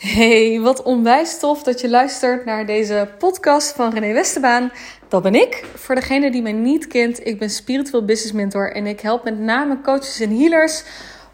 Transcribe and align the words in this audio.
Hey, 0.00 0.60
wat 0.60 0.82
onwijs 0.82 1.38
tof 1.38 1.62
dat 1.62 1.80
je 1.80 1.88
luistert 1.88 2.44
naar 2.44 2.66
deze 2.66 3.08
podcast 3.18 3.72
van 3.72 3.92
René 3.92 4.12
Westerbaan. 4.12 4.72
Dat 5.08 5.22
ben 5.22 5.34
ik. 5.34 5.64
Voor 5.74 5.94
degene 5.94 6.30
die 6.30 6.42
mij 6.42 6.52
niet 6.52 6.86
kent, 6.86 7.26
ik 7.26 7.38
ben 7.38 7.50
Spiritual 7.50 8.04
Business 8.04 8.32
Mentor 8.32 8.72
en 8.72 8.86
ik 8.86 9.00
help 9.00 9.24
met 9.24 9.38
name 9.38 9.80
coaches 9.80 10.20
en 10.20 10.38
healers 10.38 10.84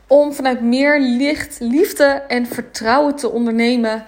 om 0.07 0.33
vanuit 0.33 0.61
meer 0.61 1.01
licht, 1.01 1.57
liefde 1.61 2.05
en 2.05 2.47
vertrouwen 2.47 3.17
te 3.17 3.31
ondernemen. 3.31 4.05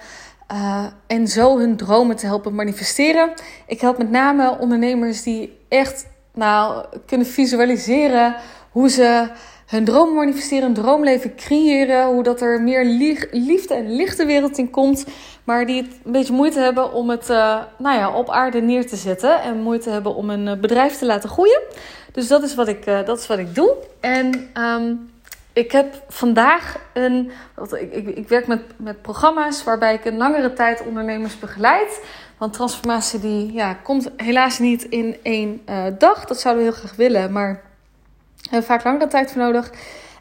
Uh, 0.51 0.85
en 1.07 1.27
zo 1.27 1.57
hun 1.57 1.77
dromen 1.77 2.15
te 2.15 2.25
helpen 2.25 2.55
manifesteren. 2.55 3.33
Ik 3.67 3.81
help 3.81 3.97
met 3.97 4.09
name 4.09 4.57
ondernemers 4.59 5.23
die 5.23 5.57
echt 5.69 6.05
nou, 6.33 6.85
kunnen 7.05 7.27
visualiseren 7.27 8.35
hoe 8.71 8.89
ze 8.89 9.29
hun 9.69 9.85
droom 9.85 10.13
manifesteren, 10.13 10.67
een 10.67 10.73
droomleven 10.73 11.35
creëren. 11.35 12.05
Hoe 12.05 12.23
dat 12.23 12.41
er 12.41 12.61
meer 12.61 12.85
liefde 13.31 13.73
en 13.73 13.95
lichte 13.95 14.25
wereld 14.25 14.57
in 14.57 14.69
komt. 14.69 15.05
Maar 15.43 15.65
die 15.65 15.81
het 15.81 15.91
een 16.03 16.11
beetje 16.11 16.33
moeite 16.33 16.59
hebben 16.59 16.93
om 16.93 17.09
het 17.09 17.29
uh, 17.29 17.57
nou 17.77 17.97
ja, 17.97 18.11
op 18.11 18.29
aarde 18.29 18.61
neer 18.61 18.87
te 18.87 18.95
zetten. 18.95 19.41
En 19.41 19.61
moeite 19.61 19.89
hebben 19.89 20.15
om 20.15 20.29
een 20.29 20.47
eh, 20.47 20.59
bedrijf 20.59 20.97
te 20.97 21.05
laten 21.05 21.29
groeien. 21.29 21.61
Dus 22.11 22.27
dat 22.27 22.43
is 22.43 22.55
wat 22.55 22.67
ik, 22.67 22.85
uh, 22.85 23.05
dat 23.05 23.19
is 23.19 23.27
wat 23.27 23.37
ik 23.37 23.55
doe. 23.55 23.73
En 23.99 24.49
um, 24.57 25.11
ik 25.53 25.71
heb 25.71 26.03
vandaag 26.07 26.77
een. 26.93 27.31
Ik, 27.71 27.93
ik, 27.93 28.07
ik, 28.07 28.27
werk 28.27 28.47
met, 28.47 28.61
met 28.75 29.01
programma's 29.01 29.63
waarbij 29.63 29.93
ik 29.93 30.05
een 30.05 30.17
langere 30.17 30.53
tijd 30.53 30.83
ondernemers 30.85 31.39
begeleid. 31.39 32.01
Want 32.37 32.53
transformatie 32.53 33.19
die, 33.19 33.53
ja, 33.53 33.73
komt 33.73 34.09
helaas 34.17 34.59
niet 34.59 34.83
in 34.83 35.17
één 35.21 35.61
dag. 35.97 36.25
Dat 36.25 36.39
zouden 36.39 36.63
we 36.63 36.69
heel 36.69 36.79
graag 36.79 36.95
willen. 36.95 37.31
Maar 37.31 37.68
hebben 38.41 38.67
vaak 38.67 38.83
langere 38.83 39.07
tijd 39.07 39.31
voor 39.31 39.41
nodig. 39.41 39.71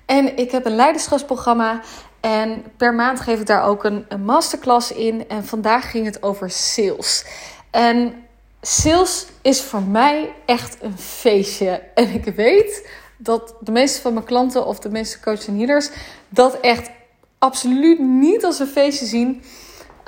En 0.07 0.37
ik 0.37 0.51
heb 0.51 0.67
een 0.67 0.77
leiderschapsprogramma. 0.77 1.81
En 2.21 2.65
per 2.77 2.95
maand 2.95 3.21
geef 3.21 3.41
ik 3.41 3.47
daar 3.47 3.65
ook 3.65 3.85
een, 3.85 4.07
masterclass 4.25 4.93
in. 4.93 5.29
En 5.29 5.45
vandaag 5.45 5.91
ging 5.91 6.05
het 6.05 6.23
over 6.23 6.51
sales. 6.51 7.25
En 7.71 8.15
sales 8.61 9.27
is 9.43 9.63
voor 9.63 9.83
mij 9.83 10.33
echt 10.47 10.77
een 10.83 10.99
feestje. 10.99 11.83
En 11.95 12.15
ik 12.15 12.25
weet 12.25 12.89
dat 13.17 13.55
de 13.61 13.73
meeste 13.73 14.01
van 14.01 14.13
mijn 14.13 14.25
klanten 14.25 14.67
of 14.67 14.79
de 14.79 14.91
meeste 14.91 15.21
coaches 15.21 15.47
en 15.47 15.57
healers 15.57 15.91
dat 16.29 16.61
echt 16.61 16.91
absoluut 17.39 17.99
niet 17.99 18.45
als 18.45 18.59
een 18.59 18.67
feestje 18.67 19.07
zien. 19.07 19.43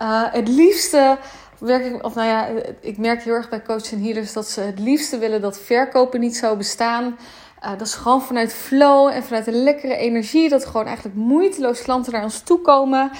Uh, 0.00 0.22
het 0.32 0.48
liefste 0.48 1.18
werk 1.58 1.84
ik, 1.84 2.04
of 2.04 2.14
nou 2.14 2.28
ja, 2.28 2.48
ik 2.80 2.98
merk 2.98 3.22
heel 3.22 3.34
erg 3.34 3.48
bij 3.48 3.62
coaches 3.62 3.92
en 3.92 4.02
healers 4.02 4.32
dat 4.32 4.48
ze 4.48 4.60
het 4.60 4.78
liefste 4.78 5.18
willen 5.18 5.40
dat 5.40 5.58
verkopen 5.58 6.20
niet 6.20 6.36
zou 6.36 6.56
bestaan. 6.56 7.18
Uh, 7.64 7.70
dat 7.70 7.86
is 7.86 7.94
gewoon 7.94 8.22
vanuit 8.22 8.54
flow 8.54 9.08
en 9.08 9.22
vanuit 9.22 9.46
een 9.46 9.62
lekkere 9.62 9.96
energie. 9.96 10.48
Dat 10.48 10.66
gewoon 10.66 10.86
eigenlijk 10.86 11.16
moeiteloos 11.16 11.82
klanten 11.82 12.12
naar 12.12 12.22
ons 12.22 12.40
toe 12.40 12.60
komen. 12.60 13.10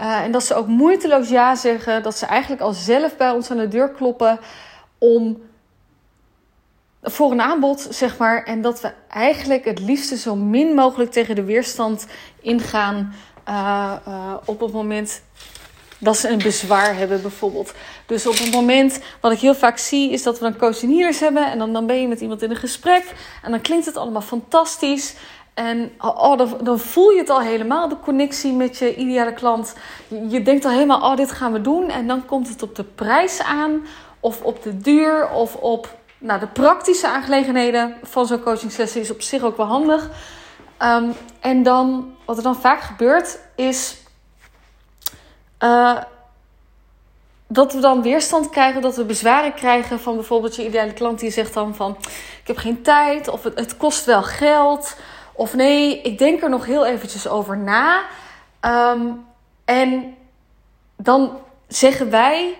Uh, 0.00 0.20
en 0.20 0.32
dat 0.32 0.44
ze 0.44 0.54
ook 0.54 0.66
moeiteloos 0.66 1.28
ja 1.28 1.54
zeggen. 1.54 2.02
Dat 2.02 2.16
ze 2.16 2.26
eigenlijk 2.26 2.62
al 2.62 2.72
zelf 2.72 3.16
bij 3.16 3.30
ons 3.30 3.50
aan 3.50 3.56
de 3.56 3.68
deur 3.68 3.90
kloppen 3.90 4.38
om 4.98 5.42
voor 7.02 7.30
een 7.30 7.40
aanbod, 7.40 7.86
zeg 7.90 8.18
maar. 8.18 8.44
En 8.44 8.62
dat 8.62 8.80
we 8.80 8.92
eigenlijk 9.08 9.64
het 9.64 9.80
liefste 9.80 10.16
zo 10.16 10.36
min 10.36 10.74
mogelijk 10.74 11.10
tegen 11.10 11.34
de 11.34 11.44
weerstand 11.44 12.06
ingaan 12.40 13.14
uh, 13.48 14.34
op 14.44 14.60
het 14.60 14.72
moment 14.72 15.22
dat 16.00 16.16
ze 16.16 16.28
een 16.28 16.38
bezwaar 16.38 16.96
hebben, 16.96 17.22
bijvoorbeeld. 17.22 17.72
Dus 18.06 18.26
op 18.26 18.38
het 18.38 18.52
moment, 18.52 19.00
wat 19.20 19.32
ik 19.32 19.38
heel 19.38 19.54
vaak 19.54 19.78
zie, 19.78 20.12
is 20.12 20.22
dat 20.22 20.38
we 20.38 20.44
dan 20.44 20.56
coachiniers 20.56 21.20
hebben. 21.20 21.50
En 21.50 21.58
dan, 21.58 21.72
dan 21.72 21.86
ben 21.86 22.00
je 22.00 22.08
met 22.08 22.20
iemand 22.20 22.42
in 22.42 22.50
een 22.50 22.56
gesprek. 22.56 23.14
En 23.42 23.50
dan 23.50 23.60
klinkt 23.60 23.86
het 23.86 23.96
allemaal 23.96 24.20
fantastisch. 24.20 25.14
En 25.54 25.92
oh, 25.98 26.38
dan, 26.62 26.78
voel 26.78 27.10
je 27.10 27.18
het 27.18 27.30
al 27.30 27.40
helemaal, 27.40 27.88
de 27.88 28.00
connectie 28.02 28.52
met 28.52 28.78
je 28.78 28.96
ideale 28.96 29.32
klant. 29.32 29.74
Je, 30.28 30.42
denkt 30.42 30.64
al 30.64 30.70
helemaal, 30.70 31.10
oh, 31.10 31.16
dit 31.16 31.32
gaan 31.32 31.52
we 31.52 31.60
doen. 31.60 31.90
En 31.90 32.06
dan 32.06 32.26
komt 32.26 32.48
het 32.48 32.62
op 32.62 32.76
de 32.76 32.84
prijs 32.84 33.42
aan, 33.42 33.86
of 34.20 34.42
op 34.42 34.62
de 34.62 34.78
duur, 34.78 35.30
of 35.30 35.56
op 35.56 35.98
nou, 36.18 36.40
de 36.40 36.46
praktische 36.46 37.08
aangelegenheden 37.08 37.94
van 38.02 38.26
zo'n 38.26 38.42
coachingsessie. 38.42 39.00
Is 39.00 39.10
op 39.10 39.22
zich 39.22 39.42
ook 39.42 39.56
wel 39.56 39.66
handig. 39.66 40.10
Um, 40.82 41.12
en 41.40 41.62
dan, 41.62 42.14
wat 42.24 42.36
er 42.36 42.42
dan 42.42 42.56
vaak 42.56 42.80
gebeurt, 42.80 43.38
is 43.56 43.96
uh, 45.60 45.98
dat 47.46 47.72
we 47.72 47.80
dan 47.80 48.02
weerstand 48.02 48.50
krijgen, 48.50 48.82
dat 48.82 48.96
we 48.96 49.04
bezwaren 49.04 49.54
krijgen 49.54 50.00
van 50.00 50.14
bijvoorbeeld 50.14 50.56
je 50.56 50.66
ideale 50.66 50.92
klant 50.92 51.18
die 51.18 51.30
zegt 51.30 51.54
dan 51.54 51.74
van 51.74 51.96
ik 52.40 52.46
heb 52.46 52.56
geen 52.56 52.82
tijd 52.82 53.28
of 53.28 53.42
het, 53.42 53.76
kost 53.76 54.04
wel 54.04 54.22
geld 54.22 54.96
of 55.32 55.54
nee, 55.54 56.00
ik 56.00 56.18
denk 56.18 56.42
er 56.42 56.50
nog 56.50 56.66
heel 56.66 56.86
eventjes 56.86 57.28
over 57.28 57.58
na. 57.58 58.02
Um, 58.60 59.24
en 59.64 60.16
dan 60.96 61.38
zeggen 61.68 62.10
wij, 62.10 62.56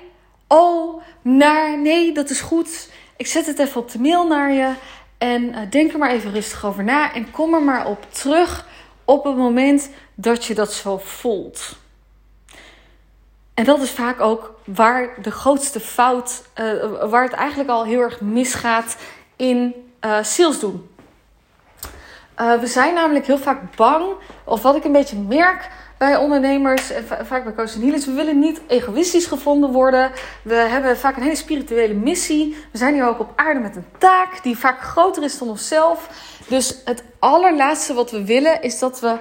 oh, 0.49 1.03
nee, 1.23 2.13
dat 2.13 2.31
is 2.31 2.41
goed. 2.41 2.91
Ik 3.17 3.27
zet 3.27 3.47
het 3.47 3.59
even 3.59 3.81
op 3.81 3.91
de 3.91 3.99
mail 3.99 4.27
naar 4.27 4.53
je 4.53 4.73
en 5.19 5.43
uh, 5.43 5.59
denk 5.71 5.93
er 5.93 5.99
maar 5.99 6.11
even 6.11 6.33
rustig 6.33 6.65
over 6.65 6.85
na 6.85 7.15
en 7.15 7.31
kom 7.31 7.55
er 7.55 7.63
maar 7.63 7.87
op 7.87 8.07
terug 8.13 8.67
op 9.05 9.25
het 9.25 9.37
moment 9.37 9.91
dat 10.15 10.45
je 10.45 10.55
dat 10.55 10.73
zo 10.73 10.99
voelt. 10.99 11.80
En 13.61 13.67
dat 13.67 13.81
is 13.81 13.91
vaak 13.91 14.21
ook 14.21 14.55
waar 14.65 15.09
de 15.23 15.31
grootste 15.31 15.81
fout, 15.81 16.43
uh, 16.61 17.11
waar 17.11 17.23
het 17.23 17.33
eigenlijk 17.33 17.71
al 17.71 17.85
heel 17.85 18.01
erg 18.01 18.21
misgaat 18.21 18.97
in 19.37 19.75
uh, 20.05 20.23
sales 20.23 20.61
doen. 20.61 20.89
Uh, 22.41 22.61
we 22.61 22.67
zijn 22.67 22.95
namelijk 22.95 23.27
heel 23.27 23.39
vaak 23.39 23.77
bang, 23.77 24.05
of 24.45 24.63
wat 24.63 24.77
ik 24.77 24.85
een 24.85 24.93
beetje 24.93 25.17
merk 25.17 25.71
bij 25.99 26.17
ondernemers 26.17 26.91
en 26.91 27.05
vaak 27.27 27.45
bij 27.45 27.55
coaches 27.55 27.75
en 27.75 27.81
we 27.91 28.13
willen 28.13 28.39
niet 28.39 28.61
egoïstisch 28.67 29.27
gevonden 29.27 29.71
worden. 29.71 30.11
We 30.43 30.55
hebben 30.55 30.97
vaak 30.97 31.17
een 31.17 31.23
hele 31.23 31.35
spirituele 31.35 31.95
missie. 31.95 32.57
We 32.73 32.79
zijn 32.79 32.95
hier 32.95 33.07
ook 33.07 33.21
op 33.21 33.33
aarde 33.37 33.61
met 33.61 33.77
een 33.77 33.87
taak 33.99 34.43
die 34.43 34.59
vaak 34.59 34.81
groter 34.81 35.23
is 35.23 35.39
dan 35.39 35.49
onszelf. 35.49 36.09
Dus 36.49 36.77
het 36.85 37.03
allerlaatste 37.19 37.95
wat 37.95 38.11
we 38.11 38.25
willen 38.25 38.63
is 38.63 38.79
dat 38.79 39.01
we 39.01 39.17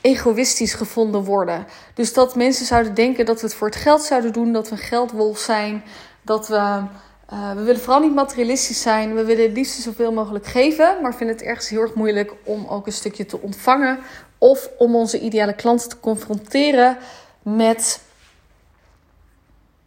egoïstisch 0.00 0.74
gevonden 0.74 1.24
worden. 1.24 1.66
Dus 1.94 2.12
dat 2.12 2.36
mensen 2.36 2.66
zouden 2.66 2.94
denken 2.94 3.24
dat 3.24 3.40
we 3.40 3.46
het 3.46 3.56
voor 3.56 3.66
het 3.66 3.76
geld 3.76 4.02
zouden 4.02 4.32
doen, 4.32 4.52
dat 4.52 4.68
we 4.68 4.74
een 4.74 4.82
geldwolf 4.82 5.38
zijn, 5.38 5.84
dat 6.22 6.48
we. 6.48 6.82
Uh, 7.32 7.52
we 7.52 7.62
willen 7.62 7.80
vooral 7.80 8.00
niet 8.00 8.14
materialistisch 8.14 8.82
zijn. 8.82 9.14
We 9.14 9.24
willen 9.24 9.44
het 9.44 9.52
liefst 9.52 9.80
zoveel 9.80 10.12
mogelijk 10.12 10.46
geven. 10.46 10.96
Maar 11.02 11.14
vinden 11.14 11.36
het 11.36 11.44
ergens 11.44 11.68
heel 11.68 11.80
erg 11.80 11.94
moeilijk 11.94 12.32
om 12.44 12.66
ook 12.66 12.86
een 12.86 12.92
stukje 12.92 13.26
te 13.26 13.40
ontvangen. 13.40 13.98
Of 14.38 14.70
om 14.78 14.96
onze 14.96 15.20
ideale 15.20 15.54
klanten 15.54 15.88
te 15.88 16.00
confronteren 16.00 16.96
met 17.42 18.00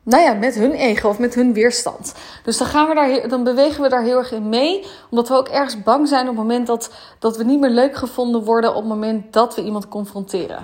nou 0.03 0.23
ja, 0.23 0.33
met 0.33 0.55
hun 0.55 0.71
ego 0.71 1.09
of 1.09 1.19
met 1.19 1.33
hun 1.33 1.53
weerstand. 1.53 2.13
Dus 2.43 2.57
dan, 2.57 2.67
gaan 2.67 2.87
we 2.87 2.93
daar, 2.93 3.27
dan 3.29 3.43
bewegen 3.43 3.81
we 3.81 3.89
daar 3.89 4.03
heel 4.03 4.17
erg 4.17 4.31
in 4.31 4.49
mee. 4.49 4.85
Omdat 5.09 5.27
we 5.27 5.35
ook 5.35 5.47
ergens 5.47 5.83
bang 5.83 6.07
zijn 6.07 6.21
op 6.21 6.27
het 6.27 6.35
moment 6.35 6.67
dat, 6.67 6.91
dat 7.19 7.37
we 7.37 7.43
niet 7.43 7.59
meer 7.59 7.69
leuk 7.69 7.95
gevonden 7.95 8.43
worden. 8.43 8.69
Op 8.69 8.75
het 8.75 8.85
moment 8.85 9.33
dat 9.33 9.55
we 9.55 9.63
iemand 9.63 9.87
confronteren. 9.87 10.63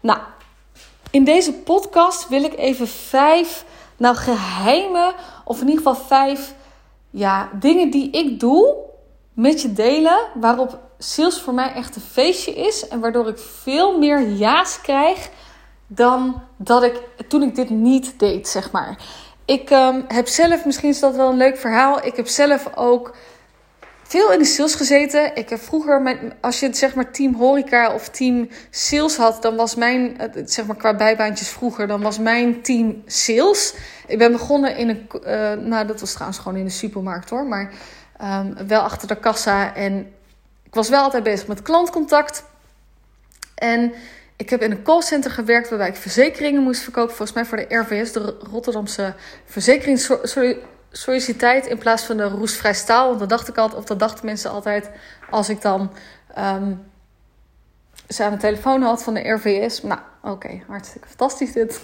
Nou, 0.00 0.18
in 1.10 1.24
deze 1.24 1.52
podcast 1.52 2.28
wil 2.28 2.42
ik 2.42 2.56
even 2.56 2.88
vijf 2.88 3.64
nou, 3.96 4.16
geheimen. 4.16 5.14
Of 5.44 5.60
in 5.60 5.68
ieder 5.68 5.82
geval 5.82 6.04
vijf 6.06 6.54
ja, 7.10 7.48
dingen 7.52 7.90
die 7.90 8.10
ik 8.10 8.40
doe 8.40 8.74
met 9.32 9.62
je 9.62 9.72
delen. 9.72 10.18
Waarop 10.34 10.78
sales 10.98 11.40
voor 11.40 11.54
mij 11.54 11.72
echt 11.72 11.96
een 11.96 12.02
feestje 12.02 12.54
is. 12.54 12.88
En 12.88 13.00
waardoor 13.00 13.28
ik 13.28 13.38
veel 13.38 13.98
meer 13.98 14.28
ja's 14.28 14.80
krijg 14.80 15.30
dan 15.94 16.42
dat 16.56 16.82
ik 16.82 17.02
toen 17.28 17.42
ik 17.42 17.54
dit 17.54 17.70
niet 17.70 18.18
deed, 18.18 18.48
zeg 18.48 18.70
maar. 18.70 18.96
Ik 19.44 19.70
um, 19.70 20.04
heb 20.08 20.26
zelf, 20.26 20.64
misschien 20.64 20.88
is 20.88 21.00
dat 21.00 21.16
wel 21.16 21.30
een 21.30 21.36
leuk 21.36 21.56
verhaal. 21.56 22.06
Ik 22.06 22.16
heb 22.16 22.26
zelf 22.26 22.70
ook 22.74 23.14
veel 24.02 24.32
in 24.32 24.38
de 24.38 24.44
sales 24.44 24.74
gezeten. 24.74 25.36
Ik 25.36 25.48
heb 25.48 25.60
vroeger, 25.60 26.02
met, 26.02 26.18
als 26.40 26.60
je 26.60 26.74
zeg 26.74 26.94
maar 26.94 27.10
team 27.10 27.34
horeca 27.34 27.94
of 27.94 28.08
team 28.08 28.48
sales 28.70 29.16
had, 29.16 29.42
dan 29.42 29.56
was 29.56 29.74
mijn, 29.74 30.16
zeg 30.44 30.66
maar 30.66 30.76
qua 30.76 30.96
bijbaantjes 30.96 31.48
vroeger, 31.48 31.86
dan 31.86 32.02
was 32.02 32.18
mijn 32.18 32.62
team 32.62 33.02
sales. 33.06 33.74
Ik 34.06 34.18
ben 34.18 34.32
begonnen 34.32 34.76
in 34.76 34.88
een, 34.88 35.08
uh, 35.26 35.66
nou 35.66 35.86
dat 35.86 36.00
was 36.00 36.12
trouwens 36.12 36.38
gewoon 36.40 36.58
in 36.58 36.64
de 36.64 36.70
supermarkt 36.70 37.30
hoor, 37.30 37.46
maar 37.46 37.72
um, 38.22 38.66
wel 38.66 38.80
achter 38.80 39.08
de 39.08 39.16
kassa. 39.16 39.74
En 39.74 40.12
ik 40.62 40.74
was 40.74 40.88
wel 40.88 41.02
altijd 41.02 41.22
bezig 41.22 41.46
met 41.46 41.62
klantcontact. 41.62 42.44
En 43.54 43.92
ik 44.42 44.50
heb 44.50 44.62
in 44.62 44.70
een 44.70 44.82
callcenter 44.82 45.30
gewerkt 45.30 45.68
waarbij 45.68 45.88
ik 45.88 45.96
verzekeringen 45.96 46.62
moest 46.62 46.82
verkopen. 46.82 47.14
Volgens 47.14 47.32
mij 47.32 47.44
voor 47.44 47.56
de 47.56 47.76
RVS, 47.76 48.12
de 48.12 48.36
Rotterdamse 48.50 49.14
verzekeringssolliciteit. 49.44 51.66
In 51.66 51.78
plaats 51.78 52.02
van 52.02 52.16
de 52.16 52.28
roestvrij 52.28 52.74
staal. 52.74 53.06
Want 53.06 53.18
dat 53.18 53.28
dacht 53.28 53.48
ik 53.48 53.58
altijd, 53.58 53.80
of 53.80 53.86
dat 53.86 53.98
dachten 53.98 54.26
mensen 54.26 54.50
altijd. 54.50 54.90
Als 55.30 55.48
ik 55.48 55.60
dan 55.60 55.92
um, 56.38 56.90
ze 58.08 58.24
aan 58.24 58.32
de 58.32 58.36
telefoon 58.36 58.82
had 58.82 59.02
van 59.02 59.14
de 59.14 59.30
RVS. 59.30 59.82
Nou, 59.82 60.00
oké, 60.22 60.62
hartstikke 60.66 61.08
fantastisch 61.08 61.52
dit. 61.52 61.80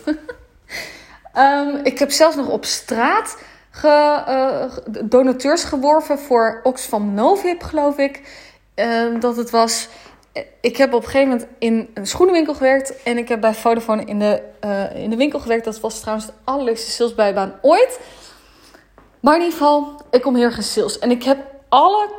um, 1.36 1.80
ik 1.92 1.98
heb 1.98 2.10
zelfs 2.10 2.36
nog 2.36 2.48
op 2.48 2.64
straat 2.64 3.38
ge, 3.70 4.22
uh, 4.28 4.64
donateurs 5.04 5.64
geworven 5.64 6.18
voor 6.18 6.60
Oxfam 6.62 7.14
Novib, 7.14 7.62
geloof 7.62 7.98
ik. 7.98 8.46
Uh, 8.74 9.20
dat 9.20 9.36
het 9.36 9.50
was. 9.50 9.88
Ik 10.60 10.76
heb 10.76 10.92
op 10.92 11.02
een 11.02 11.08
gegeven 11.08 11.28
moment 11.28 11.48
in 11.58 11.90
een 11.94 12.06
schoenenwinkel 12.06 12.54
gewerkt. 12.54 13.02
En 13.02 13.18
ik 13.18 13.28
heb 13.28 13.40
bij 13.40 13.54
Vodafone 13.54 14.04
in 14.04 14.18
de, 14.18 14.42
uh, 14.64 15.02
in 15.02 15.10
de 15.10 15.16
winkel 15.16 15.40
gewerkt. 15.40 15.64
Dat 15.64 15.80
was 15.80 16.00
trouwens 16.00 16.26
de 16.26 16.32
allerleukste 16.44 16.90
salesbijbaan 16.90 17.58
ooit. 17.62 18.00
Maar 19.20 19.34
in 19.34 19.40
ieder 19.40 19.58
geval, 19.58 20.00
ik 20.10 20.22
kom 20.22 20.34
heel 20.34 20.44
erg 20.44 20.62
sales. 20.62 20.98
En 20.98 21.10
ik 21.10 21.22
heb 21.22 21.38
alle 21.68 22.10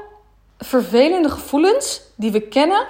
vervelende 0.58 1.30
gevoelens 1.30 2.02
die 2.16 2.32
we 2.32 2.42
kennen 2.42 2.88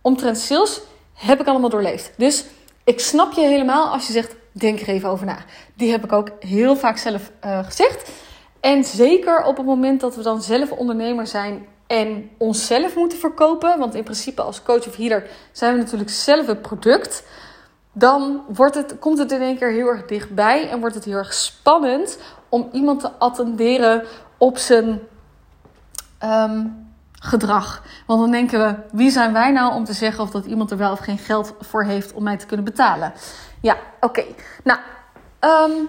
omtrent 0.00 0.38
sales, 0.38 0.80
heb 1.14 1.40
ik 1.40 1.46
allemaal 1.46 1.70
doorleefd. 1.70 2.12
Dus 2.16 2.44
ik 2.84 3.00
snap 3.00 3.32
je 3.32 3.40
helemaal 3.40 3.92
als 3.92 4.06
je 4.06 4.12
zegt, 4.12 4.34
denk 4.52 4.80
er 4.80 4.88
even 4.88 5.08
over 5.08 5.26
na. 5.26 5.38
Die 5.74 5.90
heb 5.90 6.04
ik 6.04 6.12
ook 6.12 6.30
heel 6.40 6.76
vaak 6.76 6.96
zelf 6.96 7.30
uh, 7.44 7.64
gezegd. 7.64 8.10
En 8.60 8.84
zeker 8.84 9.44
op 9.44 9.56
het 9.56 9.66
moment 9.66 10.00
dat 10.00 10.16
we 10.16 10.22
dan 10.22 10.42
zelf 10.42 10.70
ondernemer 10.70 11.26
zijn 11.26 11.66
en 11.92 12.30
onszelf 12.38 12.96
moeten 12.96 13.18
verkopen, 13.18 13.78
want 13.78 13.94
in 13.94 14.02
principe 14.02 14.42
als 14.42 14.62
coach 14.62 14.86
of 14.86 14.96
healer 14.96 15.26
zijn 15.52 15.74
we 15.74 15.78
natuurlijk 15.78 16.10
zelf 16.10 16.46
het 16.46 16.62
product, 16.62 17.24
dan 17.92 18.42
wordt 18.48 18.74
het, 18.74 18.98
komt 18.98 19.18
het 19.18 19.32
in 19.32 19.40
één 19.40 19.58
keer 19.58 19.70
heel 19.70 19.86
erg 19.86 20.06
dichtbij 20.06 20.68
en 20.68 20.80
wordt 20.80 20.94
het 20.94 21.04
heel 21.04 21.16
erg 21.16 21.34
spannend 21.34 22.18
om 22.48 22.68
iemand 22.72 23.00
te 23.00 23.10
attenderen 23.18 24.04
op 24.38 24.58
zijn 24.58 25.00
ehm, 26.18 26.66
gedrag. 27.12 27.82
Want 28.06 28.20
dan 28.20 28.30
denken 28.30 28.60
we, 28.60 28.96
wie 28.96 29.10
zijn 29.10 29.32
wij 29.32 29.50
nou 29.50 29.74
om 29.74 29.84
te 29.84 29.92
zeggen 29.92 30.24
of 30.24 30.30
dat 30.30 30.46
iemand 30.46 30.70
er 30.70 30.76
wel 30.76 30.92
of 30.92 30.98
geen 30.98 31.18
geld 31.18 31.54
voor 31.60 31.84
heeft 31.84 32.12
om 32.12 32.22
mij 32.22 32.36
te 32.36 32.46
kunnen 32.46 32.64
betalen? 32.64 33.12
Ja, 33.60 33.76
oké. 34.00 34.24
Nou, 34.64 34.78
um, 35.40 35.88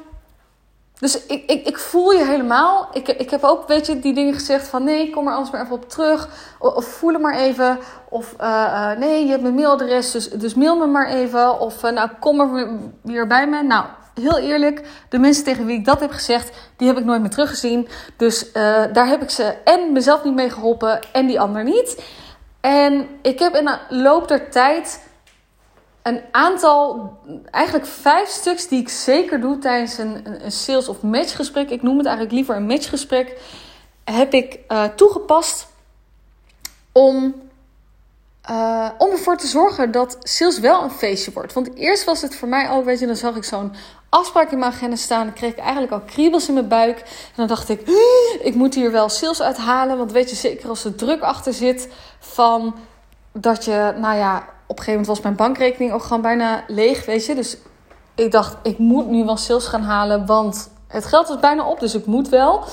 dus 1.03 1.25
ik, 1.25 1.44
ik, 1.45 1.67
ik 1.67 1.77
voel 1.77 2.11
je 2.11 2.25
helemaal. 2.25 2.88
Ik, 2.94 3.07
ik 3.07 3.29
heb 3.29 3.44
ook, 3.44 3.67
weet 3.67 3.85
je, 3.85 4.00
die 4.00 4.13
dingen 4.13 4.33
gezegd 4.33 4.67
van 4.67 4.83
nee, 4.83 5.09
kom 5.09 5.27
er 5.27 5.33
anders 5.33 5.51
maar 5.51 5.61
even 5.61 5.75
op 5.75 5.89
terug. 5.89 6.29
Of, 6.59 6.73
of 6.73 6.85
voel 6.85 7.19
maar 7.19 7.35
even. 7.35 7.79
Of 8.09 8.35
uh, 8.41 8.91
nee, 8.91 9.23
je 9.23 9.29
hebt 9.29 9.41
mijn 9.41 9.53
mailadres, 9.53 10.11
dus, 10.11 10.29
dus 10.29 10.53
mail 10.53 10.77
me 10.77 10.85
maar 10.85 11.07
even. 11.07 11.59
Of 11.59 11.83
uh, 11.83 11.91
nou, 11.91 12.09
kom 12.19 12.39
er 12.39 12.77
weer 13.01 13.27
bij 13.27 13.47
me. 13.47 13.63
Nou, 13.63 13.85
heel 14.13 14.38
eerlijk, 14.38 14.88
de 15.09 15.19
mensen 15.19 15.44
tegen 15.44 15.65
wie 15.65 15.77
ik 15.77 15.85
dat 15.85 16.00
heb 16.00 16.11
gezegd, 16.11 16.51
die 16.77 16.88
heb 16.88 16.97
ik 16.97 17.05
nooit 17.05 17.21
meer 17.21 17.29
teruggezien. 17.29 17.88
Dus 18.17 18.51
daar 18.94 19.07
heb 19.07 19.21
ik 19.21 19.29
ze 19.29 19.44
en 19.63 19.91
mezelf 19.91 20.23
niet 20.23 20.33
mee 20.33 20.50
geholpen 20.50 21.00
en 21.11 21.27
die 21.27 21.39
ander 21.39 21.63
niet. 21.63 22.03
En 22.61 23.07
ik 23.21 23.39
heb 23.39 23.55
in 23.55 23.65
de 23.65 23.77
loop 23.89 24.27
der 24.27 24.51
tijd 24.51 25.01
een 26.03 26.21
aantal, 26.31 27.11
eigenlijk 27.51 27.85
vijf 27.85 28.29
stuks 28.29 28.67
die 28.67 28.81
ik 28.81 28.89
zeker 28.89 29.41
doe 29.41 29.57
tijdens 29.57 29.97
een, 29.97 30.44
een 30.45 30.51
sales- 30.51 30.88
of 30.88 31.01
matchgesprek. 31.01 31.69
Ik 31.69 31.81
noem 31.81 31.97
het 31.97 32.05
eigenlijk 32.05 32.35
liever 32.35 32.55
een 32.55 32.65
matchgesprek. 32.65 33.39
Heb 34.03 34.33
ik 34.33 34.59
uh, 34.67 34.83
toegepast 34.83 35.67
om, 36.91 37.35
uh, 38.50 38.89
om 38.97 39.09
ervoor 39.09 39.38
te 39.38 39.47
zorgen 39.47 39.91
dat 39.91 40.17
sales 40.19 40.59
wel 40.59 40.83
een 40.83 40.91
feestje 40.91 41.31
wordt. 41.31 41.53
Want 41.53 41.75
eerst 41.75 42.03
was 42.03 42.21
het 42.21 42.35
voor 42.35 42.47
mij 42.47 42.69
ook, 42.69 42.85
weet 42.85 43.00
je, 43.00 43.05
dan 43.05 43.15
zag 43.15 43.35
ik 43.35 43.44
zo'n 43.44 43.73
afspraak 44.09 44.51
in 44.51 44.59
mijn 44.59 44.71
agenda 44.71 44.95
staan. 44.95 45.25
Dan 45.25 45.35
kreeg 45.35 45.51
ik 45.51 45.59
eigenlijk 45.59 45.91
al 45.91 46.01
kriebels 46.01 46.47
in 46.47 46.53
mijn 46.53 46.67
buik. 46.67 47.00
En 47.00 47.33
dan 47.35 47.47
dacht 47.47 47.69
ik, 47.69 47.81
ik 48.41 48.55
moet 48.55 48.73
hier 48.73 48.91
wel 48.91 49.09
sales 49.09 49.41
uithalen. 49.41 49.97
Want 49.97 50.11
weet 50.11 50.29
je, 50.29 50.35
zeker 50.35 50.69
als 50.69 50.85
er 50.85 50.95
druk 50.95 51.21
achter 51.21 51.53
zit 51.53 51.89
van 52.19 52.75
dat 53.31 53.65
je, 53.65 53.94
nou 53.97 54.17
ja, 54.17 54.52
op 54.68 54.77
een 54.77 54.83
gegeven 54.83 54.92
moment 54.92 55.07
was 55.07 55.21
mijn 55.21 55.36
bankrekening 55.36 55.92
ook 55.92 56.04
gewoon 56.04 56.21
bijna 56.21 56.63
leeg, 56.68 57.06
weet 57.06 57.25
je. 57.25 57.36
Dus 57.36 57.57
ik 58.15 58.31
dacht, 58.31 58.57
ik 58.63 58.77
moet 58.77 59.07
nu 59.07 59.25
wel 59.25 59.38
sales 59.38 59.65
gaan 59.65 59.83
halen, 59.83 60.25
want 60.25 60.69
het 60.88 61.06
geld 61.06 61.30
is 61.30 61.39
bijna 61.39 61.65
op, 61.65 61.80
dus 61.80 61.95
ik 61.95 62.06
moet 62.06 62.30
wel. 62.30 62.63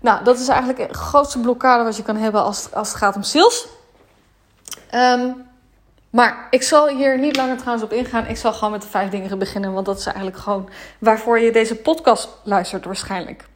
Nou, 0.00 0.24
dat 0.24 0.38
is 0.38 0.48
eigenlijk 0.48 0.88
de 0.88 0.98
grootste 0.98 1.38
blokkade 1.38 1.84
wat 1.84 1.96
je 1.96 2.02
kan 2.02 2.16
hebben 2.16 2.42
als, 2.42 2.72
als 2.72 2.88
het 2.88 2.96
gaat 2.96 3.16
om 3.16 3.22
sales. 3.22 3.66
Um, 4.94 5.48
maar 6.10 6.46
ik 6.50 6.62
zal 6.62 6.88
hier 6.88 7.18
niet 7.18 7.36
langer 7.36 7.56
trouwens 7.56 7.84
op 7.84 7.92
ingaan. 7.92 8.26
Ik 8.26 8.36
zal 8.36 8.52
gewoon 8.52 8.70
met 8.70 8.82
de 8.82 8.88
vijf 8.88 9.10
dingen 9.10 9.38
beginnen, 9.38 9.72
want 9.72 9.86
dat 9.86 9.98
is 9.98 10.06
eigenlijk 10.06 10.36
gewoon 10.36 10.68
waarvoor 10.98 11.38
je 11.38 11.52
deze 11.52 11.76
podcast 11.76 12.28
luistert 12.42 12.84
waarschijnlijk. 12.84 13.48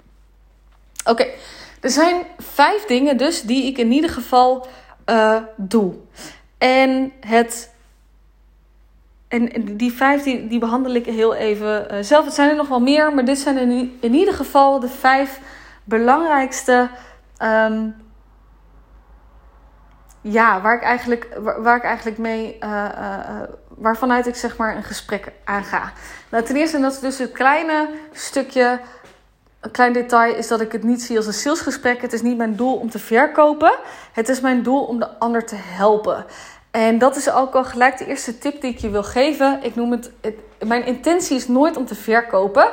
Oké, 1.05 1.27
er 1.81 1.91
zijn 1.91 2.23
vijf 2.39 2.85
dingen 2.85 3.17
dus 3.17 3.43
die 3.43 3.67
ik 3.67 3.79
in 3.79 3.93
ieder 3.93 4.11
geval 4.11 4.67
uh, 5.07 5.37
doe. 5.57 5.95
En 6.59 7.13
het 7.21 7.71
en 9.35 9.77
die 9.77 9.93
vijf 9.93 10.23
die, 10.23 10.59
behandel 10.59 10.95
ik 10.95 11.07
heel 11.07 11.35
even 11.35 11.87
uh, 11.93 11.99
zelf. 12.01 12.25
Het 12.25 12.35
zijn 12.35 12.51
er 12.51 12.57
nog 12.57 12.69
wel 12.69 12.81
meer, 12.81 13.15
maar 13.15 13.25
dit 13.25 13.39
zijn 13.39 13.59
in, 13.59 13.99
in 14.01 14.15
ieder 14.15 14.35
geval 14.35 14.81
de 14.81 14.89
vijf 14.89 15.41
belangrijkste. 15.85 16.89
Um, 17.43 17.95
ja, 20.21 20.61
waar 20.61 20.77
ik 20.77 20.83
eigenlijk, 20.83 21.29
waar, 21.59 21.77
ik 21.77 21.83
eigenlijk 21.83 22.19
mee. 22.19 22.57
Uh, 22.61 22.89
waarvanuit 23.69 24.27
ik 24.27 24.35
zeg 24.35 24.57
maar 24.57 24.77
een 24.77 24.83
gesprek 24.83 25.33
aanga. 25.45 25.93
Nou, 26.31 26.45
ten 26.45 26.57
eerste, 26.57 26.77
en 26.77 26.83
dat 26.83 26.93
is 26.93 26.99
dus 26.99 27.19
het 27.19 27.33
kleine 27.33 27.89
stukje. 28.13 28.81
Een 29.61 29.71
klein 29.71 29.93
detail 29.93 30.35
is 30.35 30.49
dat 30.49 30.61
ik 30.61 30.73
het 30.73 30.83
niet 30.83 31.03
zie 31.03 31.17
als 31.17 31.27
een 31.27 31.33
salesgesprek. 31.33 32.01
Het 32.03 32.13
is 32.13 32.23
niet 32.23 32.37
mijn 32.37 32.57
doel 32.57 32.77
om 32.77 32.91
te 32.91 32.99
verkopen. 32.99 33.73
Het 34.13 34.29
is 34.29 34.41
mijn 34.41 34.63
doel 34.63 34.85
om 34.85 34.99
de 34.99 35.19
ander 35.19 35.47
te 35.47 35.57
helpen. 35.59 36.25
En 36.75 36.99
dat 36.99 37.17
is 37.17 37.31
ook 37.31 37.55
al 37.55 37.65
gelijk 37.65 37.99
de 37.99 38.07
eerste 38.07 38.39
tip 38.39 38.61
die 38.61 38.71
ik 38.71 38.79
je 38.79 38.91
wil 38.91 39.03
geven. 39.03 39.59
Ik 39.63 39.75
noem 39.75 39.91
het, 39.93 40.11
mijn 40.67 40.87
intentie 40.87 41.37
is 41.37 41.49
nooit 41.49 41.77
om 41.77 41.87
te 41.87 41.95
verkopen. 41.95 42.73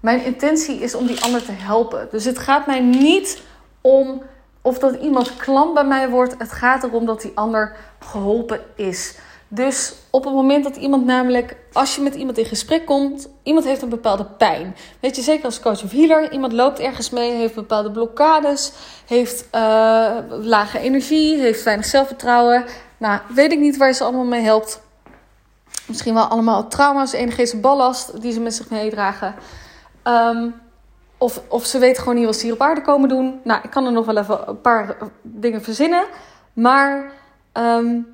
Mijn 0.00 0.24
intentie 0.24 0.78
is 0.78 0.94
om 0.94 1.06
die 1.06 1.22
ander 1.22 1.44
te 1.44 1.52
helpen. 1.52 2.08
Dus 2.10 2.24
het 2.24 2.38
gaat 2.38 2.66
mij 2.66 2.80
niet 2.80 3.42
om 3.80 4.22
of 4.62 4.78
dat 4.78 4.94
iemand 4.94 5.36
klant 5.36 5.74
bij 5.74 5.84
mij 5.84 6.08
wordt. 6.08 6.34
Het 6.38 6.52
gaat 6.52 6.84
erom 6.84 7.06
dat 7.06 7.20
die 7.20 7.32
ander 7.34 7.76
geholpen 7.98 8.60
is. 8.74 9.18
Dus 9.48 9.94
op 10.10 10.24
het 10.24 10.34
moment 10.34 10.64
dat 10.64 10.76
iemand 10.76 11.04
namelijk, 11.04 11.56
als 11.72 11.94
je 11.96 12.02
met 12.02 12.14
iemand 12.14 12.38
in 12.38 12.44
gesprek 12.44 12.86
komt, 12.86 13.28
iemand 13.42 13.64
heeft 13.64 13.82
een 13.82 13.88
bepaalde 13.88 14.24
pijn. 14.24 14.76
Weet 15.00 15.16
je, 15.16 15.22
zeker 15.22 15.44
als 15.44 15.60
coach 15.60 15.82
of 15.82 15.90
healer, 15.92 16.32
iemand 16.32 16.52
loopt 16.52 16.78
ergens 16.78 17.10
mee, 17.10 17.32
heeft 17.32 17.54
bepaalde 17.54 17.90
blokkades, 17.90 18.72
heeft 19.06 19.48
uh, 19.54 20.16
lage 20.28 20.78
energie, 20.78 21.40
heeft 21.40 21.62
weinig 21.62 21.86
zelfvertrouwen. 21.86 22.64
Nou, 23.04 23.20
weet 23.28 23.52
ik 23.52 23.58
niet 23.58 23.76
waar 23.76 23.92
ze 23.92 24.04
allemaal 24.04 24.24
mee 24.24 24.42
helpt. 24.42 24.82
Misschien 25.86 26.14
wel 26.14 26.24
allemaal 26.24 26.68
trauma's, 26.68 27.12
energetische 27.12 27.56
ballast 27.56 28.20
die 28.20 28.32
ze 28.32 28.40
met 28.40 28.54
zich 28.54 28.70
meedragen. 28.70 29.34
Um, 30.04 30.54
of, 31.18 31.40
of 31.48 31.66
ze 31.66 31.78
weet 31.78 31.98
gewoon 31.98 32.14
niet 32.14 32.24
wat 32.24 32.36
ze 32.36 32.44
hier 32.44 32.54
op 32.54 32.60
aarde 32.60 32.82
komen 32.82 33.08
doen. 33.08 33.40
Nou, 33.42 33.60
ik 33.62 33.70
kan 33.70 33.86
er 33.86 33.92
nog 33.92 34.06
wel 34.06 34.16
even 34.16 34.48
een 34.48 34.60
paar 34.60 34.96
dingen 35.22 35.62
verzinnen. 35.62 36.04
Maar 36.52 37.12
um, 37.52 38.06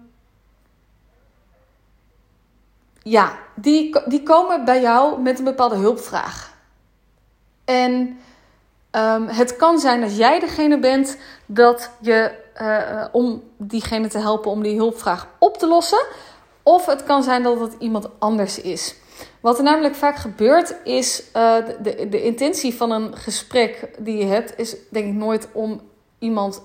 ja, 3.03 3.33
die, 3.55 4.01
die 4.09 4.23
komen 4.23 4.65
bij 4.65 4.81
jou 4.81 5.21
met 5.21 5.39
een 5.39 5.45
bepaalde 5.45 5.77
hulpvraag. 5.77 6.53
En 7.65 8.19
um, 8.91 9.29
het 9.29 9.57
kan 9.57 9.79
zijn 9.79 10.01
dat 10.01 10.17
jij 10.17 10.41
degene 10.41 10.79
bent 10.79 11.19
dat 11.47 11.91
je 12.01 12.49
uh, 12.63 13.05
om 13.13 13.43
diegene 13.57 14.09
te 14.09 14.19
helpen 14.19 14.51
om 14.51 14.63
die 14.63 14.77
hulpvraag 14.77 15.29
op 15.39 15.57
te 15.57 15.67
lossen. 15.67 16.07
Of 16.63 16.87
het 16.87 17.05
kan 17.05 17.23
zijn 17.23 17.43
dat 17.43 17.61
het 17.61 17.75
iemand 17.79 18.09
anders 18.19 18.61
is. 18.61 18.95
Wat 19.41 19.59
er 19.59 19.65
namelijk 19.65 19.95
vaak 19.95 20.17
gebeurt 20.17 20.77
is, 20.85 21.23
uh, 21.37 21.55
de, 21.83 22.09
de 22.09 22.23
intentie 22.23 22.75
van 22.75 22.91
een 22.91 23.17
gesprek 23.17 23.89
die 23.99 24.17
je 24.17 24.25
hebt, 24.25 24.59
is 24.59 24.77
denk 24.91 25.07
ik 25.07 25.15
nooit 25.15 25.49
om 25.53 25.81
iemand. 26.19 26.63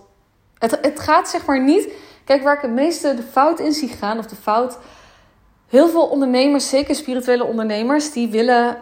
Het, 0.57 0.77
het 0.81 0.99
gaat 0.99 1.29
zeg 1.29 1.45
maar 1.45 1.63
niet. 1.63 1.93
Kijk, 2.25 2.43
waar 2.43 2.55
ik 2.55 2.61
het 2.61 2.71
meeste 2.71 3.15
de 3.15 3.23
fout 3.23 3.59
in 3.59 3.73
zie 3.73 3.89
gaan, 3.89 4.17
of 4.17 4.25
de 4.25 4.35
fout. 4.35 4.77
Heel 5.67 5.89
veel 5.89 6.07
ondernemers, 6.07 6.69
zeker 6.69 6.95
spirituele 6.95 7.43
ondernemers, 7.43 8.11
die 8.11 8.27
willen 8.27 8.77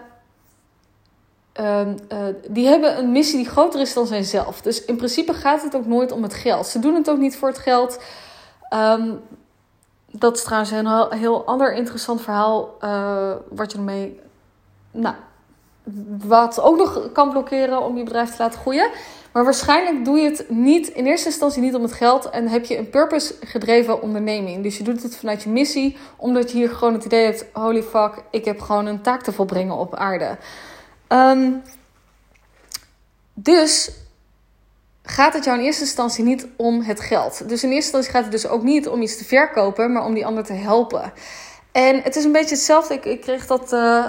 uh, 1.60 1.80
uh, 1.80 2.18
die 2.48 2.68
hebben 2.68 2.98
een 2.98 3.12
missie 3.12 3.38
die 3.38 3.50
groter 3.50 3.82
is 3.82 3.94
dan 3.94 4.08
zijzelf. 4.08 4.62
Dus 4.62 4.86
in 4.86 4.96
principe 4.96 5.34
gaat 5.34 5.62
het 5.62 5.76
ook 5.76 5.86
nooit 5.86 6.12
om 6.12 6.24
het 6.24 6.34
geld. 6.34 6.68
Ze 6.68 6.80
doen 6.80 6.96
het 6.96 7.10
ook 7.10 7.18
niet 7.18 7.38
voor 7.38 7.50
het 7.50 7.58
geld. 7.58 8.00
Um, 8.74 9.22
dat 10.12 10.38
is 10.38 10.44
trouwens 10.44 10.72
een 10.72 11.18
heel, 11.18 11.46
ander 11.46 11.74
interessant 11.74 12.22
verhaal. 12.22 12.78
Uh, 12.82 13.32
wat 13.50 13.72
je 13.72 13.78
ermee. 13.78 14.20
Nou, 14.92 15.16
wat 16.28 16.62
ook 16.62 16.78
nog 16.78 17.12
kan 17.12 17.30
blokkeren 17.30 17.82
om 17.82 17.98
je 17.98 18.04
bedrijf 18.04 18.30
te 18.30 18.44
laten 18.44 18.60
groeien. 18.60 18.90
Maar 19.32 19.44
waarschijnlijk 19.44 20.06
doe 20.06 20.18
je 20.18 20.30
het 20.30 20.50
niet 20.50 20.88
in 20.88 21.06
eerste 21.06 21.28
instantie 21.28 21.62
niet 21.62 21.76
om 21.76 21.82
het 21.82 21.94
geld. 21.94 22.30
En 22.30 22.48
heb 22.48 22.66
je 22.66 22.78
een 22.78 22.90
purpose 22.90 23.36
gedreven 23.42 24.02
onderneming. 24.02 24.64
Dus 24.64 24.78
je 24.78 24.84
doet 24.84 25.04
het 25.04 25.16
vanuit 25.16 25.44
je 25.44 25.50
missie. 25.50 25.98
Omdat 26.18 26.52
je 26.52 26.58
hier 26.58 26.70
gewoon 26.70 26.94
het 26.94 27.06
idee 27.06 27.26
hebt: 27.26 27.46
holy 27.54 27.84
fuck, 27.84 28.24
ik 28.32 28.46
heb 28.46 28.60
gewoon 28.60 28.86
een 28.86 29.02
taak 29.02 29.22
te 29.22 29.32
volbrengen 29.32 29.76
op 29.76 29.96
aarde. 29.96 30.38
Um, 31.10 31.62
dus 33.34 33.92
gaat 35.04 35.34
het 35.34 35.44
jou 35.44 35.58
in 35.58 35.66
eerste 35.66 35.82
instantie 35.82 36.24
niet 36.24 36.48
om 36.56 36.82
het 36.82 37.00
geld. 37.00 37.50
Dus 37.50 37.64
in 37.64 37.70
eerste 37.70 37.98
instantie 37.98 38.12
gaat 38.12 38.24
het 38.24 38.32
dus 38.32 38.48
ook 38.48 38.64
niet 38.64 38.88
om 38.88 39.02
iets 39.02 39.18
te 39.18 39.26
verkopen, 39.26 39.92
maar 39.92 40.06
om 40.06 40.14
die 40.14 40.26
ander 40.26 40.44
te 40.44 40.54
helpen. 40.54 41.14
En 41.72 42.02
het 42.02 42.16
is 42.16 42.24
een 42.24 42.32
beetje 42.32 42.56
hetzelfde. 42.56 42.94
Ik, 42.94 43.06
ik 43.06 43.22
kreeg 43.22 43.48
dat 43.48 43.74
uh, 43.74 44.06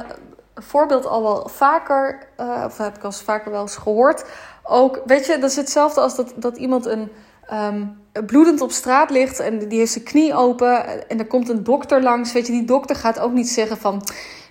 voorbeeld 0.55 1.07
al 1.07 1.23
wel 1.23 1.49
vaker, 1.49 2.29
uh, 2.41 2.63
of 2.67 2.79
heb 2.79 2.97
ik 2.97 3.05
al 3.05 3.13
vaker 3.13 3.51
wel 3.51 3.61
eens 3.61 3.77
gehoord. 3.77 4.25
Ook, 4.63 5.03
weet 5.07 5.27
je, 5.27 5.39
dat 5.39 5.51
is 5.51 5.57
hetzelfde 5.57 6.01
als 6.01 6.17
dat, 6.17 6.33
dat 6.37 6.57
iemand 6.57 6.87
een. 6.87 7.11
Um, 7.53 8.03
bloedend 8.27 8.61
op 8.61 8.71
straat 8.71 9.11
ligt 9.11 9.41
en 9.41 9.69
die 9.69 9.79
heeft 9.79 9.93
zijn 9.93 10.05
knie 10.05 10.35
open 10.35 11.09
en 11.09 11.19
er 11.19 11.27
komt 11.27 11.49
een 11.49 11.65
dokter 11.65 12.03
langs. 12.03 12.33
Weet 12.33 12.47
je, 12.47 12.53
die 12.53 12.65
dokter 12.65 12.97
gaat 12.97 13.19
ook 13.19 13.33
niet 13.33 13.49
zeggen 13.49 13.77
van 13.77 14.03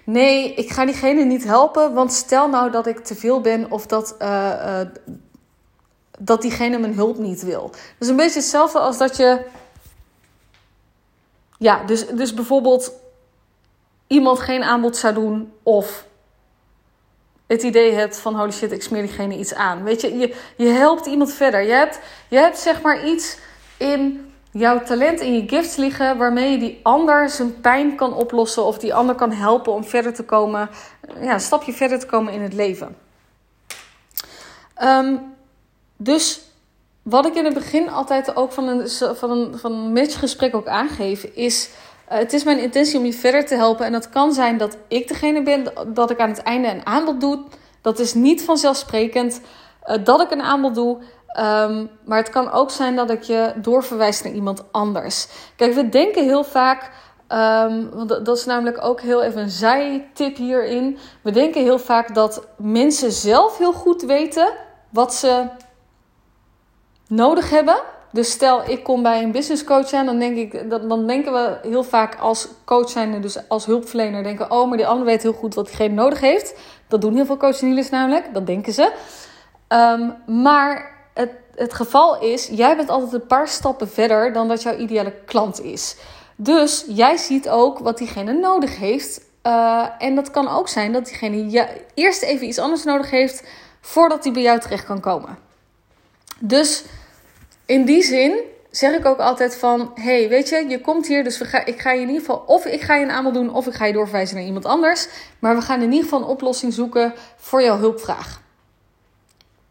nee, 0.04 0.54
ik 0.54 0.72
ga 0.72 0.86
diegene 0.86 1.24
niet 1.24 1.44
helpen, 1.44 1.94
want 1.94 2.14
stel 2.14 2.50
nou 2.50 2.72
dat 2.72 2.88
ik 2.88 3.00
te 3.00 3.16
veel 3.16 3.42
ben 3.42 3.72
of 3.72 3.86
dat, 3.86 4.16
uh, 4.22 4.28
uh, 4.28 4.80
dat 6.20 6.42
diegene 6.42 6.78
mijn 6.78 6.94
hulp 6.94 7.18
niet 7.18 7.44
wil. 7.44 7.72
Is 8.00 8.08
een 8.08 8.16
beetje 8.16 8.40
hetzelfde 8.40 8.80
als 8.80 8.98
dat 8.98 9.18
je, 9.18 9.46
ja, 11.58 11.84
dus, 11.84 12.08
dus 12.08 12.34
bijvoorbeeld 12.34 12.94
iemand 14.08 14.40
geen 14.40 14.64
aanbod 14.64 14.98
zou 14.98 15.14
doen 15.14 15.54
of 15.64 16.06
het 17.48 17.64
idee 17.64 17.94
hebt 17.94 18.18
van 18.18 18.36
holy 18.36 18.52
shit, 18.52 18.72
ik 18.72 18.84
smeer 18.84 19.02
diegene 19.02 19.38
iets 19.38 19.54
aan. 19.54 19.84
Weet 19.84 20.02
je, 20.02 20.18
je, 20.18 20.36
je 20.58 20.68
helpt 20.68 21.06
iemand 21.06 21.34
verder. 21.34 21.62
Je 21.62 21.72
hebt, 21.72 22.00
je 22.28 22.38
hebt 22.38 22.58
zeg 22.58 22.82
maar 22.82 23.06
iets 23.08 23.38
in 23.78 24.33
jouw 24.54 24.84
talent, 24.84 25.20
in 25.20 25.34
je 25.34 25.44
gifts 25.48 25.76
liggen, 25.76 26.18
waarmee 26.18 26.52
je 26.52 26.58
die 26.58 26.80
ander 26.84 27.30
zijn 27.30 27.62
pijn 27.62 27.96
kan 27.96 28.14
oplossen 28.14 28.66
of 28.66 28.78
die 28.78 28.94
ander 28.94 29.16
kan 29.16 29.32
helpen 29.32 29.74
om 29.74 29.84
verder 29.84 30.14
te 30.14 30.24
komen, 30.24 30.70
ja, 31.22 31.34
een 31.34 31.40
stapje 31.40 31.74
verder 31.74 32.00
te 32.00 32.06
komen 32.06 32.34
in 32.34 32.42
het 32.42 32.54
leven. 32.54 32.96
Um, 34.82 35.36
dus 35.98 36.42
wat 37.02 37.26
ik 37.26 37.36
in 37.36 37.46
het 37.46 37.54
begin 37.54 37.90
altijd 37.90 38.36
ook 38.36 38.52
van 38.52 38.68
een, 38.68 38.90
van 39.16 39.32
een, 39.32 39.58
van 39.58 39.72
een 39.72 39.94
matchgesprek 39.94 40.56
ook 40.56 40.68
aangeef, 40.68 41.24
is 41.24 41.70
uh, 42.12 42.18
het 42.18 42.34
is 42.34 42.44
mijn 42.44 42.60
intentie 42.60 43.00
om 43.00 43.06
je 43.06 43.14
verder 43.14 43.46
te 43.46 43.56
helpen. 43.56 43.86
En 43.86 43.92
dat 43.92 44.10
kan 44.10 44.34
zijn 44.34 44.58
dat 44.58 44.78
ik 44.88 45.08
degene 45.08 45.44
ben 45.44 45.74
dat 45.88 46.12
ik 46.12 46.20
aan 46.20 46.30
het 46.30 46.42
einde 46.42 46.68
een 46.68 46.86
aanbod 46.86 47.22
doe. 47.22 47.44
Dat 47.82 48.00
is 48.00 48.14
niet 48.14 48.44
vanzelfsprekend 48.44 49.42
uh, 49.86 50.04
dat 50.04 50.22
ik 50.22 50.32
een 50.32 50.42
aanbod 50.42 50.76
doe. 50.76 51.02
Um, 51.40 51.90
maar 52.06 52.18
het 52.18 52.30
kan 52.30 52.52
ook 52.52 52.72
zijn 52.72 52.96
dat 52.96 53.10
ik 53.10 53.22
je 53.22 53.54
doorverwijs 53.56 54.22
naar 54.22 54.34
iemand 54.34 54.63
anders. 54.72 55.28
Kijk, 55.56 55.74
we 55.74 55.90
denken 55.90 56.24
heel 56.24 56.44
vaak. 56.44 56.92
Um, 57.30 57.90
want 57.90 58.10
dat 58.10 58.38
is 58.38 58.46
namelijk 58.46 58.84
ook 58.84 59.02
heel 59.02 59.24
even 59.24 59.42
een 59.42 59.50
zijtip 59.50 60.36
hierin. 60.36 60.98
We 61.22 61.32
denken 61.32 61.62
heel 61.62 61.80
vaak 61.80 62.16
dat 62.16 62.48
mensen 62.58 63.12
zelf 63.12 63.58
heel 63.58 63.74
goed 63.74 64.02
weten 64.02 64.54
wat 64.90 65.13
ze 65.13 65.46
nodig 67.08 67.50
hebben. 67.50 67.75
Dus 68.12 68.32
stel, 68.32 68.70
ik 68.70 68.84
kom 68.84 69.04
bij 69.04 69.24
een 69.24 69.32
business 69.32 69.63
coach 69.63 69.94
aan, 69.94 70.06
dan, 70.06 70.20
denk 70.20 70.38
ik, 70.38 70.70
dan 70.70 71.08
denken 71.08 71.34
we 71.34 71.58
heel 71.62 71.84
vaak 71.84 72.16
als 72.20 72.48
coach 72.66 72.90
zijn, 72.90 73.22
dus 73.22 73.50
als 73.50 73.66
hulpverlener, 73.66 74.24
denken: 74.24 74.52
oh, 74.52 74.68
maar 74.68 74.78
die 74.78 74.88
ander 74.88 75.06
weet 75.06 75.24
heel 75.24 75.34
goed 75.34 75.56
wat 75.56 75.66
diegene 75.66 75.94
nodig 75.94 76.20
heeft. 76.20 76.60
Dat 76.88 77.02
doen 77.02 77.16
heel 77.16 77.25
veel 77.25 77.38
coaches 77.38 77.90
namelijk, 77.90 78.34
dat 78.34 78.46
denken 78.46 78.74
ze. 78.74 78.92
Um, 79.68 80.16
maar 80.42 80.93
het, 81.13 81.32
het 81.55 81.74
geval 81.74 82.22
is, 82.22 82.48
jij 82.48 82.75
bent 82.75 82.89
altijd 82.89 83.13
een 83.13 83.27
paar 83.27 83.48
stappen 83.48 83.89
verder 83.89 84.34
dan 84.34 84.48
dat 84.48 84.62
jouw 84.62 84.77
ideale 84.77 85.13
klant 85.25 85.62
is. 85.62 85.96
Dus 86.36 86.86
jij 86.88 87.17
ziet 87.17 87.50
ook 87.50 87.79
wat 87.79 87.98
diegene 87.98 88.34
nodig 88.34 88.77
heeft. 88.77 89.22
Uh, 89.43 89.88
en 89.98 90.15
dat 90.15 90.32
kan 90.32 90.48
ook 90.48 90.67
zijn 90.67 90.91
dat 90.91 91.05
diegene 91.05 91.67
eerst 91.93 92.22
even 92.22 92.48
iets 92.48 92.60
anders 92.60 92.84
nodig 92.84 93.10
heeft 93.10 93.43
voordat 93.82 94.24
hij 94.24 94.34
bij 94.34 94.41
jou 94.41 94.60
terecht 94.60 94.86
kan 94.86 95.00
komen. 95.00 95.38
Dus 96.39 96.84
in 97.65 97.86
die 97.86 98.03
zin 98.03 98.39
zeg 98.72 98.98
ik 98.98 99.05
ook 99.05 99.20
altijd 99.20 99.55
van... 99.55 99.91
hey, 99.96 100.29
weet 100.29 100.50
je, 100.50 100.65
je 100.67 100.82
komt 100.82 101.08
hier, 101.08 101.24
dus 101.24 101.41
ik 101.65 101.82
ga 101.82 101.91
je 101.91 102.01
in 102.01 102.08
ieder 102.08 102.22
geval... 102.22 102.43
of 102.46 102.65
ik 102.65 102.82
ga 102.82 102.96
je 102.96 103.03
een 103.03 103.12
aanbod 103.12 103.34
doen, 103.34 103.53
of 103.53 103.67
ik 103.67 103.74
ga 103.74 103.86
je 103.86 103.93
doorverwijzen 103.93 104.36
naar 104.36 104.46
iemand 104.46 104.65
anders. 104.65 105.08
Maar 105.39 105.55
we 105.55 105.62
gaan 105.62 105.82
in 105.82 105.91
ieder 105.91 106.03
geval 106.03 106.22
een 106.22 106.27
oplossing 106.27 106.74
zoeken 106.74 107.13
voor 107.36 107.62
jouw 107.63 107.77
hulpvraag. 107.77 108.41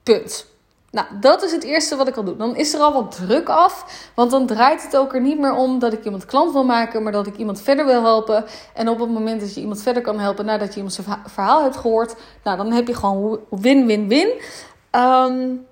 Punt. 0.03 0.47
Nou, 0.93 1.07
dat 1.21 1.43
is 1.43 1.53
het 1.53 1.63
eerste 1.63 1.97
wat 1.97 2.09
ik 2.09 2.17
al 2.17 2.25
doe. 2.25 2.37
Dan 2.37 2.57
is 2.57 2.75
er 2.75 2.81
al 2.81 2.93
wat 2.93 3.17
druk 3.17 3.49
af. 3.49 3.85
Want 4.15 4.31
dan 4.31 4.47
draait 4.47 4.83
het 4.83 4.97
ook 4.97 5.15
er 5.15 5.21
niet 5.21 5.39
meer 5.39 5.55
om 5.55 5.79
dat 5.79 5.93
ik 5.93 6.05
iemand 6.05 6.25
klant 6.25 6.53
wil 6.53 6.65
maken, 6.65 7.03
maar 7.03 7.13
dat 7.13 7.27
ik 7.27 7.37
iemand 7.37 7.61
verder 7.61 7.85
wil 7.85 8.03
helpen. 8.03 8.45
En 8.75 8.89
op 8.89 8.99
het 8.99 9.11
moment 9.11 9.41
dat 9.41 9.55
je 9.55 9.61
iemand 9.61 9.83
verder 9.83 10.03
kan 10.03 10.19
helpen 10.19 10.45
nadat 10.45 10.69
je 10.69 10.77
iemand 10.77 10.93
zijn 10.95 11.07
verhaal 11.27 11.63
hebt 11.63 11.77
gehoord, 11.77 12.15
nou, 12.45 12.57
dan 12.57 12.73
heb 12.73 12.87
je 12.87 12.95
gewoon 12.95 13.41
win-win-win. 13.51 14.41
Um, 14.91 15.67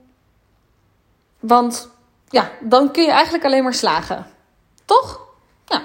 want 1.40 1.88
ja, 2.28 2.50
dan 2.60 2.90
kun 2.90 3.02
je 3.02 3.10
eigenlijk 3.10 3.44
alleen 3.44 3.62
maar 3.62 3.74
slagen. 3.74 4.26
Toch? 4.84 5.20
Ja. 5.64 5.82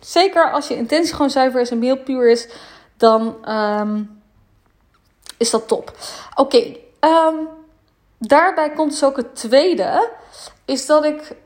Zeker 0.00 0.50
als 0.50 0.68
je 0.68 0.76
intentie 0.76 1.14
gewoon 1.14 1.30
zuiver 1.30 1.60
is 1.60 1.70
en 1.70 1.82
heel 1.82 2.02
puur 2.02 2.30
is, 2.30 2.48
dan 2.96 3.48
um, 3.50 4.22
is 5.36 5.50
dat 5.50 5.68
top. 5.68 5.92
Oké, 6.34 6.76
um, 7.00 7.48
daarbij 8.18 8.70
komt 8.70 8.90
dus 8.90 9.04
ook 9.04 9.16
het 9.16 9.36
tweede, 9.36 10.10
is 10.64 10.86
dat 10.86 11.04
ik, 11.04 11.36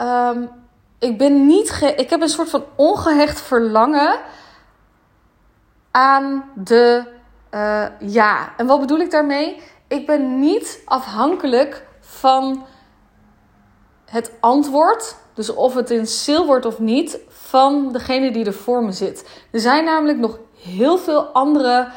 um, 0.00 0.50
ik 0.98 1.18
ben 1.18 1.46
niet, 1.46 1.70
ge 1.70 1.94
ik 1.94 2.10
heb 2.10 2.20
een 2.20 2.28
soort 2.28 2.50
van 2.50 2.64
ongehecht 2.74 3.40
verlangen 3.40 4.20
aan 5.90 6.50
de 6.54 7.14
uh, 7.50 7.86
ja. 7.98 8.52
En 8.56 8.66
wat 8.66 8.80
bedoel 8.80 8.98
ik 8.98 9.10
daarmee? 9.10 9.62
Ik 9.88 10.06
ben 10.06 10.40
niet 10.40 10.82
afhankelijk 10.84 11.86
van 12.00 12.64
het 14.04 14.32
antwoord, 14.40 15.16
dus 15.34 15.54
of 15.54 15.74
het 15.74 15.90
in 15.90 16.06
sil 16.20 16.42
wordt 16.46 16.64
of 16.64 16.78
niet, 16.78 17.18
van 17.28 17.92
degene 17.92 18.30
die 18.30 18.44
er 18.44 18.54
voor 18.54 18.84
me 18.84 18.92
zit. 18.92 19.28
Er 19.52 19.60
zijn 19.60 19.84
namelijk 19.84 20.18
nog 20.18 20.38
heel 20.56 20.98
veel 20.98 21.24
andere 21.24 21.88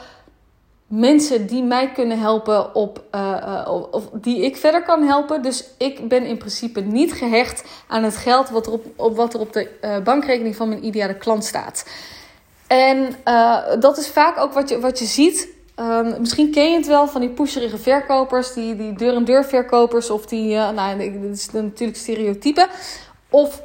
mensen 0.90 1.48
die 1.48 1.64
mij 1.64 1.92
kunnen 1.92 2.20
helpen 2.20 2.76
op, 2.76 3.04
uh, 3.16 3.88
of 3.92 4.10
die 4.14 4.42
ik 4.46 4.58
verder 4.58 4.84
kan 4.84 5.04
helpen. 5.04 5.42
Dus 5.42 5.64
ik 5.78 6.08
ben 6.08 6.26
in 6.26 6.38
principe 6.38 6.82
niet 6.82 7.14
gehecht 7.14 7.64
aan 7.88 8.04
het 8.04 8.16
geld 8.16 8.50
wat 8.50 8.66
er 8.66 8.74
op, 8.74 8.86
op 8.96 9.16
wat 9.16 9.34
er 9.34 9.40
op 9.40 9.54
de 9.54 9.70
uh, 9.82 9.98
bankrekening 10.04 10.56
van 10.56 10.70
mijn 10.70 10.86
ideale 10.86 11.18
klant 11.18 11.46
staat. 11.46 11.86
En 12.68 13.16
dat 13.80 13.98
is 13.98 14.10
vaak 14.10 14.38
ook 14.38 14.54
wat 14.54 14.70
je, 14.70 14.80
wat 14.80 15.00
je 15.00 15.06
ziet 15.06 15.58
Um, 15.82 16.16
misschien 16.20 16.52
ken 16.52 16.72
je 16.72 16.78
het 16.78 16.88
wel 16.88 17.08
van 17.08 17.22
die 17.22 17.30
pusherige 17.30 17.78
verkopers, 17.78 18.54
die, 18.54 18.76
die 18.76 18.94
deur-en-deur 18.94 19.46
verkopers, 19.46 20.10
of 20.10 20.26
die, 20.26 20.56
nou, 20.56 20.98
dat 20.98 21.38
is 21.38 21.52
natuurlijk 21.52 21.98
stereotype. 21.98 22.68
Of 23.30 23.62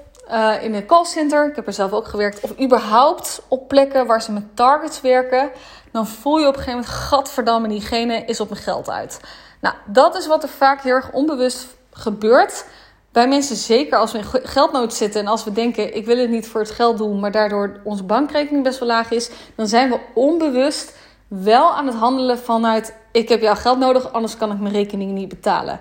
in 0.63 0.75
een 0.75 0.87
callcenter, 0.87 1.49
ik 1.49 1.57
heb 1.57 1.67
er 1.67 1.73
zelf 1.73 1.93
ook 1.93 2.07
gewerkt, 2.07 2.41
of 2.41 2.61
überhaupt 2.61 3.43
op 3.49 3.69
plekken 3.69 4.07
waar 4.07 4.23
ze 4.23 4.33
met 4.33 4.57
targets 4.57 5.01
werken. 5.01 5.51
Dan 5.95 6.07
voel 6.07 6.39
je 6.39 6.47
op 6.47 6.57
een 6.57 6.63
gegeven 6.63 6.79
moment, 6.81 6.97
gadverdamme, 6.97 7.69
diegene 7.69 8.25
is 8.25 8.41
op 8.41 8.49
mijn 8.49 8.63
geld 8.63 8.91
uit. 8.91 9.21
Nou, 9.61 9.75
dat 9.85 10.17
is 10.17 10.27
wat 10.27 10.43
er 10.43 10.49
vaak 10.49 10.83
heel 10.83 10.93
erg 10.93 11.13
onbewust 11.13 11.67
gebeurt. 11.93 12.65
Bij 13.13 13.29
mensen, 13.29 13.57
zeker 13.57 13.99
als 13.99 14.13
we 14.13 14.19
in 14.19 14.25
geldnood 14.49 14.95
zitten 14.95 15.21
en 15.21 15.27
als 15.27 15.45
we 15.45 15.53
denken: 15.53 15.97
ik 15.97 16.07
wil 16.07 16.17
het 16.17 16.31
niet 16.31 16.49
voor 16.49 16.61
het 16.61 16.71
geld 16.71 16.99
doen, 16.99 17.21
maar 17.21 17.31
daardoor 17.31 17.81
onze 17.85 18.03
bankrekening 18.03 18.65
best 18.65 18.79
wel 18.79 18.89
laag 18.89 19.11
is, 19.11 19.31
dan 19.55 19.69
zijn 19.69 19.91
we 19.91 20.01
onbewust 20.15 20.97
wel 21.29 21.75
aan 21.75 21.87
het 21.87 21.97
handelen 21.97 22.39
vanuit: 22.39 22.95
ik 23.13 23.29
heb 23.29 23.41
jouw 23.41 23.55
geld 23.55 23.79
nodig, 23.79 24.13
anders 24.13 24.37
kan 24.37 24.53
ik 24.53 24.59
mijn 24.59 24.75
rekening 24.75 25.13
niet 25.13 25.29
betalen. 25.29 25.81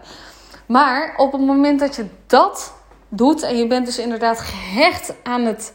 Maar 0.65 1.13
op 1.17 1.31
het 1.31 1.41
moment 1.41 1.79
dat 1.79 1.95
je 1.95 2.05
dat 2.27 2.73
doet 3.09 3.41
en 3.41 3.57
je 3.57 3.67
bent 3.67 3.85
dus 3.85 3.97
inderdaad 3.97 4.39
gehecht 4.39 5.13
aan 5.23 5.45
het 5.45 5.73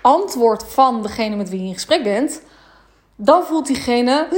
antwoord 0.00 0.64
van 0.66 1.02
degene 1.02 1.36
met 1.36 1.50
wie 1.50 1.60
je 1.60 1.68
in 1.68 1.74
gesprek 1.74 2.02
bent, 2.02 2.40
dan 3.16 3.44
voelt 3.44 3.66
diegene: 3.66 4.28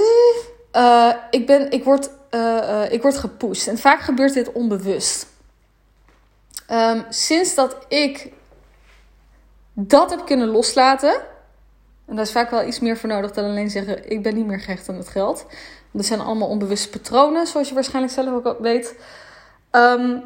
uh, 0.73 1.13
ik, 1.31 1.47
ben, 1.47 1.71
ik, 1.71 1.85
word, 1.85 2.11
uh, 2.31 2.93
ik 2.93 3.03
word 3.03 3.19
gepusht. 3.19 3.67
En 3.67 3.79
vaak 3.79 4.01
gebeurt 4.01 4.35
dit 4.35 4.53
onbewust. 4.53 5.27
Um, 6.71 7.05
sinds 7.09 7.55
dat 7.55 7.77
ik 7.89 8.33
dat 9.73 10.11
heb 10.11 10.27
kunnen 10.27 10.49
loslaten, 10.49 11.21
en 12.07 12.15
daar 12.17 12.25
is 12.25 12.33
vaak 12.33 12.51
wel 12.51 12.67
iets 12.67 12.81
meer 12.81 12.97
voor 12.97 13.09
nodig 13.09 13.33
dan 13.33 13.45
alleen 13.45 13.71
zeggen: 13.71 14.11
Ik 14.11 14.23
ben 14.23 14.35
niet 14.35 14.47
meer 14.47 14.61
gehecht 14.61 14.89
aan 14.89 14.97
het 14.97 15.09
geld. 15.09 15.47
Dat 15.91 16.07
zijn 16.07 16.21
allemaal 16.21 16.49
onbewuste 16.49 16.89
patronen, 16.89 17.47
zoals 17.47 17.69
je 17.69 17.75
waarschijnlijk 17.75 18.15
zelf 18.15 18.45
ook 18.45 18.61
weet. 18.61 18.95
Um, 19.71 20.25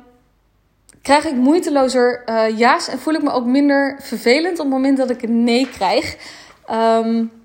krijg 1.03 1.25
ik 1.25 1.35
moeitelozer 1.35 2.23
uh, 2.27 2.59
ja's 2.59 2.89
en 2.89 2.99
voel 2.99 3.15
ik 3.15 3.23
me 3.23 3.31
ook 3.31 3.47
minder 3.47 3.97
vervelend 4.01 4.59
op 4.59 4.65
het 4.65 4.75
moment 4.75 4.97
dat 4.97 5.11
ik 5.11 5.23
een 5.23 5.45
nee 5.45 5.69
krijg. 5.69 6.17
Um, 6.71 7.40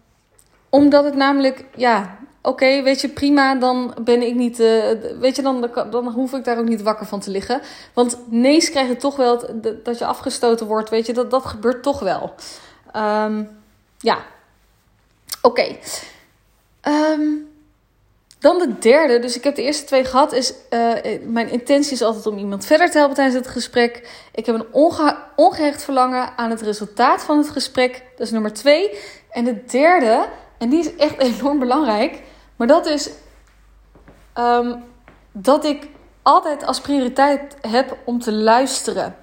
omdat 0.76 1.04
het 1.04 1.16
namelijk, 1.16 1.66
ja, 1.76 2.18
oké, 2.42 2.82
weet 2.82 3.02
je, 3.02 3.10
prima, 3.10 3.56
dan 3.56 3.96
ben 4.02 4.22
ik 4.22 4.36
niet, 4.36 4.60
uh, 4.60 4.84
weet 5.20 5.36
je, 5.36 5.42
dan, 5.42 5.70
dan 5.90 6.08
hoef 6.08 6.34
ik 6.34 6.44
daar 6.44 6.58
ook 6.58 6.68
niet 6.68 6.82
wakker 6.82 7.06
van 7.06 7.20
te 7.20 7.32
liggen. 7.32 7.62
Want 7.94 8.18
nee's 8.30 8.70
krijgen 8.70 8.98
toch 8.98 9.16
wel 9.16 9.62
dat 9.84 9.98
je 9.98 10.06
afgestoten 10.06 10.68
wordt, 10.68 10.90
weet 10.90 11.06
je, 11.06 11.14
dat, 11.14 11.32
dat 11.32 11.46
gebeurt 11.46 11.84
toch 11.84 12.00
wel. 12.00 12.34
Um, 12.96 13.50
ja, 13.98 14.18
oké. 15.42 15.78
Ehm, 16.82 17.30
dan 18.40 18.58
de 18.58 18.78
derde, 18.80 19.20
dus 19.20 19.36
ik 19.36 19.44
heb 19.44 19.56
de 19.56 19.64
eerste 19.64 19.86
twee 19.86 20.06
gehad, 20.06 20.34
is 20.34 20.54
uh, 20.70 20.94
mijn 21.24 21.50
intentie 21.50 21.94
is 21.94 22.02
altijd 22.02 22.28
om 22.28 22.38
iemand 22.38 22.66
verder 22.66 22.92
te 22.92 22.98
helpen 22.98 23.16
tijdens 23.16 23.38
het 23.38 23.48
gesprek. 23.48 24.10
Ik 24.34 24.46
heb 24.46 24.56
een 24.56 24.72
onge 24.72 25.18
ongehecht 25.36 25.84
verlangen 25.84 26.38
aan 26.38 26.50
het 26.50 26.62
resultaat 26.62 27.24
van 27.24 27.38
het 27.38 27.50
gesprek. 27.50 28.04
Dat 28.18 28.28
is 28.28 28.32
nummer 28.32 28.54
twee. 28.54 29.00
En 29.36 29.44
de 29.44 29.66
derde, 29.66 30.26
en 30.66 30.72
die 30.72 30.80
is 30.80 30.96
echt 30.96 31.18
enorm 31.38 31.60
belangrijk, 31.60 32.22
maar 32.56 32.68
dat 32.68 32.86
is 32.86 33.10
um, 34.38 34.84
dat 35.32 35.66
ik 35.66 35.88
altijd 36.22 36.66
als 36.66 36.82
prioriteit 36.82 37.56
heb 37.62 37.98
om 38.06 38.20
te 38.20 38.32
luisteren. 38.34 39.16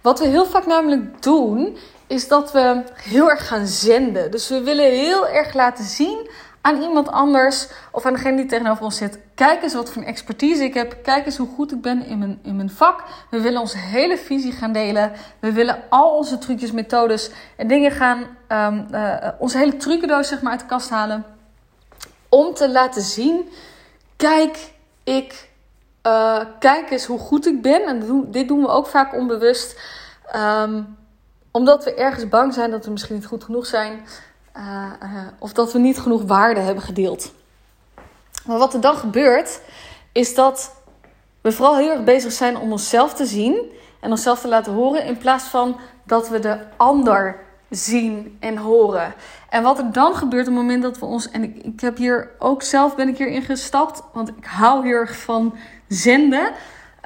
Wat 0.00 0.18
we 0.18 0.26
heel 0.26 0.46
vaak 0.46 0.66
namelijk 0.66 1.22
doen, 1.22 1.76
is 2.06 2.28
dat 2.28 2.52
we 2.52 2.82
heel 2.94 3.30
erg 3.30 3.46
gaan 3.48 3.66
zenden. 3.66 4.30
Dus 4.30 4.48
we 4.48 4.62
willen 4.62 4.90
heel 4.90 5.28
erg 5.28 5.54
laten 5.54 5.84
zien 5.84 6.30
aan 6.62 6.82
iemand 6.82 7.10
anders 7.10 7.68
of 7.90 8.06
aan 8.06 8.12
degene 8.12 8.36
die 8.36 8.46
tegenover 8.46 8.84
ons 8.84 8.96
zit. 8.96 9.18
Kijk 9.34 9.62
eens 9.62 9.74
wat 9.74 9.90
voor 9.90 10.02
expertise 10.02 10.64
ik 10.64 10.74
heb. 10.74 10.96
Kijk 11.02 11.26
eens 11.26 11.36
hoe 11.36 11.48
goed 11.54 11.72
ik 11.72 11.80
ben 11.80 12.06
in 12.06 12.18
mijn, 12.18 12.38
in 12.42 12.56
mijn 12.56 12.70
vak. 12.70 13.04
We 13.30 13.40
willen 13.40 13.60
onze 13.60 13.78
hele 13.78 14.18
visie 14.18 14.52
gaan 14.52 14.72
delen. 14.72 15.12
We 15.38 15.52
willen 15.52 15.82
al 15.88 16.16
onze 16.16 16.38
trucjes, 16.38 16.72
methodes 16.72 17.30
en 17.56 17.68
dingen 17.68 17.90
gaan. 17.90 18.26
Um, 18.48 18.86
onze 19.38 19.58
hele 19.58 19.76
trucendoos 19.76 20.28
zeg 20.28 20.42
maar 20.42 20.52
uit 20.52 20.60
de 20.60 20.66
kast 20.66 20.90
halen. 20.90 21.24
Om 22.28 22.54
te 22.54 22.70
laten 22.70 23.02
zien: 23.02 23.48
kijk, 24.16 24.72
ik. 25.04 25.50
Uh, 26.06 26.40
kijk 26.58 26.90
eens 26.90 27.04
hoe 27.04 27.18
goed 27.18 27.46
ik 27.46 27.62
ben. 27.62 27.82
En 27.82 28.26
dit 28.30 28.48
doen 28.48 28.60
we 28.60 28.68
ook 28.68 28.86
vaak 28.86 29.14
onbewust. 29.14 29.80
Um, 30.36 30.96
omdat 31.50 31.84
we 31.84 31.94
ergens 31.94 32.28
bang 32.28 32.54
zijn 32.54 32.70
dat 32.70 32.84
we 32.84 32.90
misschien 32.90 33.14
niet 33.14 33.26
goed 33.26 33.44
genoeg 33.44 33.66
zijn. 33.66 34.06
Uh, 34.56 34.92
uh, 35.02 35.26
of 35.38 35.52
dat 35.52 35.72
we 35.72 35.78
niet 35.78 35.98
genoeg 35.98 36.22
waarde 36.22 36.60
hebben 36.60 36.82
gedeeld. 36.82 37.32
Maar 38.46 38.58
wat 38.58 38.74
er 38.74 38.80
dan 38.80 38.96
gebeurt, 38.96 39.60
is 40.12 40.34
dat 40.34 40.74
we 41.40 41.52
vooral 41.52 41.76
heel 41.76 41.90
erg 41.90 42.04
bezig 42.04 42.32
zijn 42.32 42.56
om 42.56 42.72
onszelf 42.72 43.14
te 43.14 43.26
zien 43.26 43.70
en 44.00 44.10
onszelf 44.10 44.40
te 44.40 44.48
laten 44.48 44.72
horen, 44.72 45.04
in 45.04 45.18
plaats 45.18 45.44
van 45.44 45.76
dat 46.04 46.28
we 46.28 46.38
de 46.38 46.58
ander 46.76 47.40
zien 47.70 48.36
en 48.40 48.56
horen. 48.56 49.14
En 49.48 49.62
wat 49.62 49.78
er 49.78 49.92
dan 49.92 50.14
gebeurt 50.14 50.48
op 50.48 50.54
het 50.54 50.62
moment 50.62 50.82
dat 50.82 50.98
we 50.98 51.06
ons. 51.06 51.30
En 51.30 51.64
ik, 51.64 51.80
heb 51.80 51.96
hier 51.96 52.30
ook 52.38 52.62
zelf 52.62 52.96
ben 52.96 53.08
ik 53.08 53.18
hier 53.18 53.28
ingestapt. 53.28 54.02
Want 54.12 54.28
ik 54.28 54.44
hou 54.44 54.86
heel 54.86 54.96
erg 54.96 55.16
van 55.16 55.54
zenden. 55.88 56.52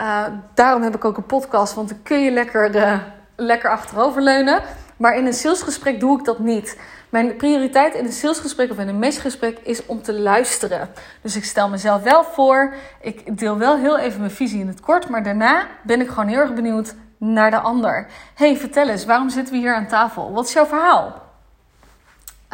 Uh, 0.01 0.25
daarom 0.55 0.83
heb 0.83 0.95
ik 0.95 1.05
ook 1.05 1.17
een 1.17 1.27
podcast. 1.27 1.75
Want 1.75 1.89
dan 1.89 2.03
kun 2.03 2.23
je 2.23 2.31
lekker, 2.31 2.77
uh, 2.77 2.99
lekker 3.37 3.71
achteroverleunen. 3.71 4.63
Maar 4.97 5.17
in 5.17 5.27
een 5.27 5.35
salesgesprek 5.35 6.01
doe 6.01 6.19
ik 6.19 6.25
dat 6.25 6.39
niet. 6.39 6.79
Mijn 7.17 7.37
prioriteit 7.37 7.95
in 7.95 8.05
een 8.05 8.13
salesgesprek 8.13 8.71
of 8.71 8.79
in 8.79 8.89
een 8.89 8.99
mesgesprek 8.99 9.59
is 9.63 9.87
om 9.87 10.03
te 10.03 10.13
luisteren. 10.13 10.89
Dus 11.21 11.37
ik 11.37 11.45
stel 11.45 11.69
mezelf 11.69 12.03
wel 12.03 12.25
voor. 12.25 12.75
Ik 13.01 13.39
deel 13.39 13.59
wel 13.59 13.77
heel 13.77 13.99
even 13.99 14.21
mijn 14.21 14.33
visie 14.33 14.61
in 14.61 14.67
het 14.67 14.81
kort. 14.81 15.09
Maar 15.09 15.23
daarna 15.23 15.67
ben 15.83 16.01
ik 16.01 16.09
gewoon 16.09 16.29
heel 16.29 16.39
erg 16.39 16.55
benieuwd 16.55 16.95
naar 17.19 17.51
de 17.51 17.59
ander. 17.59 18.07
hey, 18.35 18.57
vertel 18.57 18.89
eens, 18.89 19.05
waarom 19.05 19.31
zitten 19.31 19.55
we 19.55 19.61
hier 19.61 19.75
aan 19.75 19.87
tafel? 19.87 20.33
Wat 20.33 20.47
is 20.47 20.53
jouw 20.53 20.67
verhaal? 20.67 21.23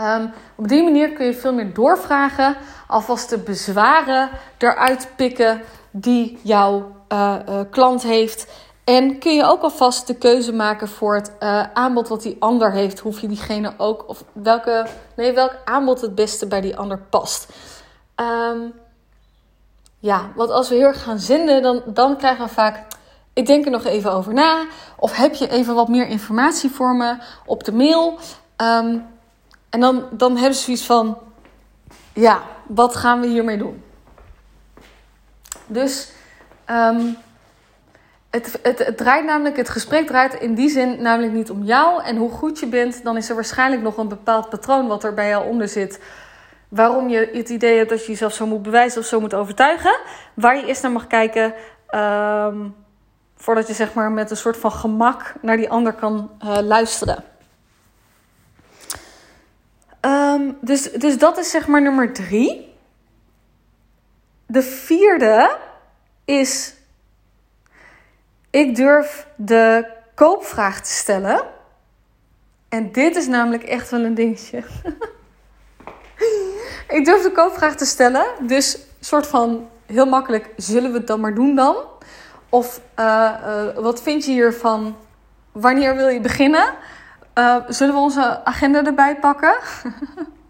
Um, 0.01 0.33
op 0.55 0.69
die 0.69 0.83
manier 0.83 1.13
kun 1.13 1.27
je 1.27 1.35
veel 1.35 1.55
meer 1.55 1.75
doorvragen, 1.75 2.57
alvast 2.87 3.31
de 3.31 3.39
bezwaren 3.39 4.31
eruit 4.59 5.09
pikken 5.17 5.63
die 5.91 6.39
jouw 6.43 6.97
uh, 7.09 7.35
uh, 7.49 7.61
klant 7.71 8.03
heeft. 8.03 8.47
En 8.85 9.19
kun 9.19 9.35
je 9.35 9.45
ook 9.45 9.63
alvast 9.63 10.07
de 10.07 10.15
keuze 10.15 10.53
maken 10.53 10.89
voor 10.89 11.15
het 11.15 11.33
uh, 11.41 11.63
aanbod 11.73 12.09
wat 12.09 12.23
die 12.23 12.37
ander 12.39 12.73
heeft. 12.73 12.99
Hoef 12.99 13.21
je 13.21 13.29
diegene 13.29 13.75
ook, 13.77 14.09
of 14.09 14.25
welke, 14.33 14.87
nee, 15.17 15.33
welk 15.33 15.57
aanbod 15.65 16.01
het 16.01 16.15
beste 16.15 16.47
bij 16.47 16.61
die 16.61 16.77
ander 16.77 16.99
past. 16.99 17.53
Um, 18.17 18.73
ja, 19.99 20.31
want 20.35 20.51
als 20.51 20.69
we 20.69 20.75
heel 20.75 20.87
erg 20.87 21.03
gaan 21.03 21.19
zenden, 21.19 21.63
dan, 21.63 21.83
dan 21.87 22.17
krijgen 22.17 22.45
we 22.45 22.53
vaak. 22.53 22.87
Ik 23.33 23.47
denk 23.47 23.65
er 23.65 23.71
nog 23.71 23.85
even 23.85 24.13
over 24.13 24.35
na. 24.35 24.67
Of 24.97 25.17
heb 25.17 25.35
je 25.35 25.49
even 25.49 25.75
wat 25.75 25.89
meer 25.89 26.07
informatie 26.07 26.71
voor 26.71 26.97
me 26.97 27.17
op 27.47 27.65
de 27.65 27.73
mail? 27.73 28.19
Um, 28.57 29.07
en 29.71 29.81
dan, 29.81 30.05
dan 30.11 30.37
hebben 30.37 30.55
ze 30.55 30.63
zoiets 30.63 30.87
van: 30.87 31.19
ja, 32.13 32.43
wat 32.67 32.97
gaan 32.97 33.21
we 33.21 33.27
hiermee 33.27 33.59
doen? 33.59 33.85
Dus 35.67 36.13
um, 36.71 37.17
het, 38.33 38.59
het, 38.63 38.79
het, 38.79 38.97
draait 38.97 39.25
namelijk, 39.25 39.57
het 39.57 39.69
gesprek 39.69 40.07
draait 40.07 40.35
in 40.35 40.55
die 40.55 40.69
zin 40.69 41.03
namelijk 41.03 41.33
niet 41.33 41.51
om 41.51 41.63
jou 41.63 42.03
en 42.03 42.17
hoe 42.17 42.31
goed 42.31 42.59
je 42.59 42.67
bent. 42.67 43.05
Dan 43.05 43.17
is 43.17 43.29
er 43.29 43.35
waarschijnlijk 43.35 43.83
nog 43.83 43.97
een 43.97 44.09
bepaald 44.09 44.49
patroon 44.49 44.87
wat 44.87 45.05
er 45.05 45.15
bij 45.15 45.29
jou 45.29 45.47
onder 45.47 45.69
zit. 45.69 46.01
Waarom 46.69 47.09
je 47.09 47.31
het 47.33 47.49
idee 47.49 47.77
hebt 47.77 47.91
dat 47.91 48.05
je 48.05 48.13
jezelf 48.13 48.33
zo 48.33 48.47
moet 48.47 48.63
bewijzen 48.63 49.01
of 49.01 49.07
zo 49.07 49.21
moet 49.21 49.35
overtuigen. 49.35 49.99
Waar 50.35 50.57
je 50.57 50.67
eerst 50.67 50.83
naar 50.83 50.93
mag 50.93 51.07
kijken. 51.07 51.55
Um, 51.95 52.75
voordat 53.37 53.67
je 53.67 53.75
zeg 53.75 53.95
maar 53.95 54.11
met 54.11 54.31
een 54.31 54.37
soort 54.37 54.57
van 54.57 54.73
gemak 54.73 55.35
naar 55.41 55.57
die 55.57 55.71
ander 55.71 55.93
kan 55.93 56.31
uh, 56.45 56.59
luisteren. 56.59 57.25
Um, 60.01 60.57
dus, 60.61 60.93
dus 60.93 61.19
dat 61.19 61.39
is 61.39 61.51
zeg 61.51 61.67
maar 61.67 61.83
nummer 61.83 62.13
drie. 62.13 62.75
De 64.47 64.63
vierde 64.63 65.57
is 66.25 66.75
ik 68.53 68.77
durf 68.77 69.27
de 69.37 69.87
koopvraag 70.15 70.81
te 70.81 70.91
stellen. 70.91 71.43
En 72.69 72.93
dit 72.93 73.17
is 73.17 73.27
namelijk 73.27 73.63
echt 73.63 73.91
wel 73.91 74.01
een 74.01 74.15
dingetje. 74.15 74.63
ik 76.97 77.05
durf 77.05 77.23
de 77.23 77.33
koopvraag 77.33 77.77
te 77.77 77.85
stellen. 77.85 78.27
Dus 78.41 78.79
soort 79.01 79.27
van 79.27 79.69
heel 79.87 80.07
makkelijk, 80.07 80.51
zullen 80.57 80.93
we 80.93 80.99
het 80.99 81.07
dan 81.07 81.21
maar 81.21 81.35
doen 81.35 81.55
dan? 81.55 81.77
Of 82.49 82.81
uh, 82.99 83.33
uh, 83.47 83.77
wat 83.77 84.03
vind 84.03 84.25
je 84.25 84.31
hiervan? 84.31 84.97
Wanneer 85.53 85.97
wil 85.97 86.09
je 86.09 86.21
beginnen? 86.21 86.75
Uh, 87.39 87.57
zullen 87.69 87.95
we 87.95 88.01
onze 88.01 88.45
agenda 88.45 88.85
erbij 88.85 89.17
pakken? 89.17 89.55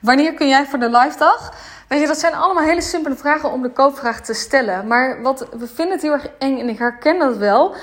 Wanneer 0.00 0.34
kun 0.34 0.48
jij 0.48 0.66
voor 0.66 0.78
de 0.78 0.90
live 0.90 1.18
dag? 1.18 1.54
Weet 1.88 2.00
je, 2.00 2.06
dat 2.06 2.18
zijn 2.18 2.34
allemaal 2.34 2.64
hele 2.64 2.80
simpele 2.80 3.16
vragen 3.16 3.52
om 3.52 3.62
de 3.62 3.70
koopvraag 3.70 4.20
te 4.20 4.34
stellen. 4.34 4.86
Maar 4.86 5.22
wat, 5.22 5.48
we 5.58 5.66
vinden 5.66 5.94
het 5.94 6.02
heel 6.02 6.12
erg 6.12 6.28
eng 6.38 6.58
en 6.58 6.68
ik 6.68 6.78
herken 6.78 7.18
dat 7.18 7.36
wel. 7.36 7.74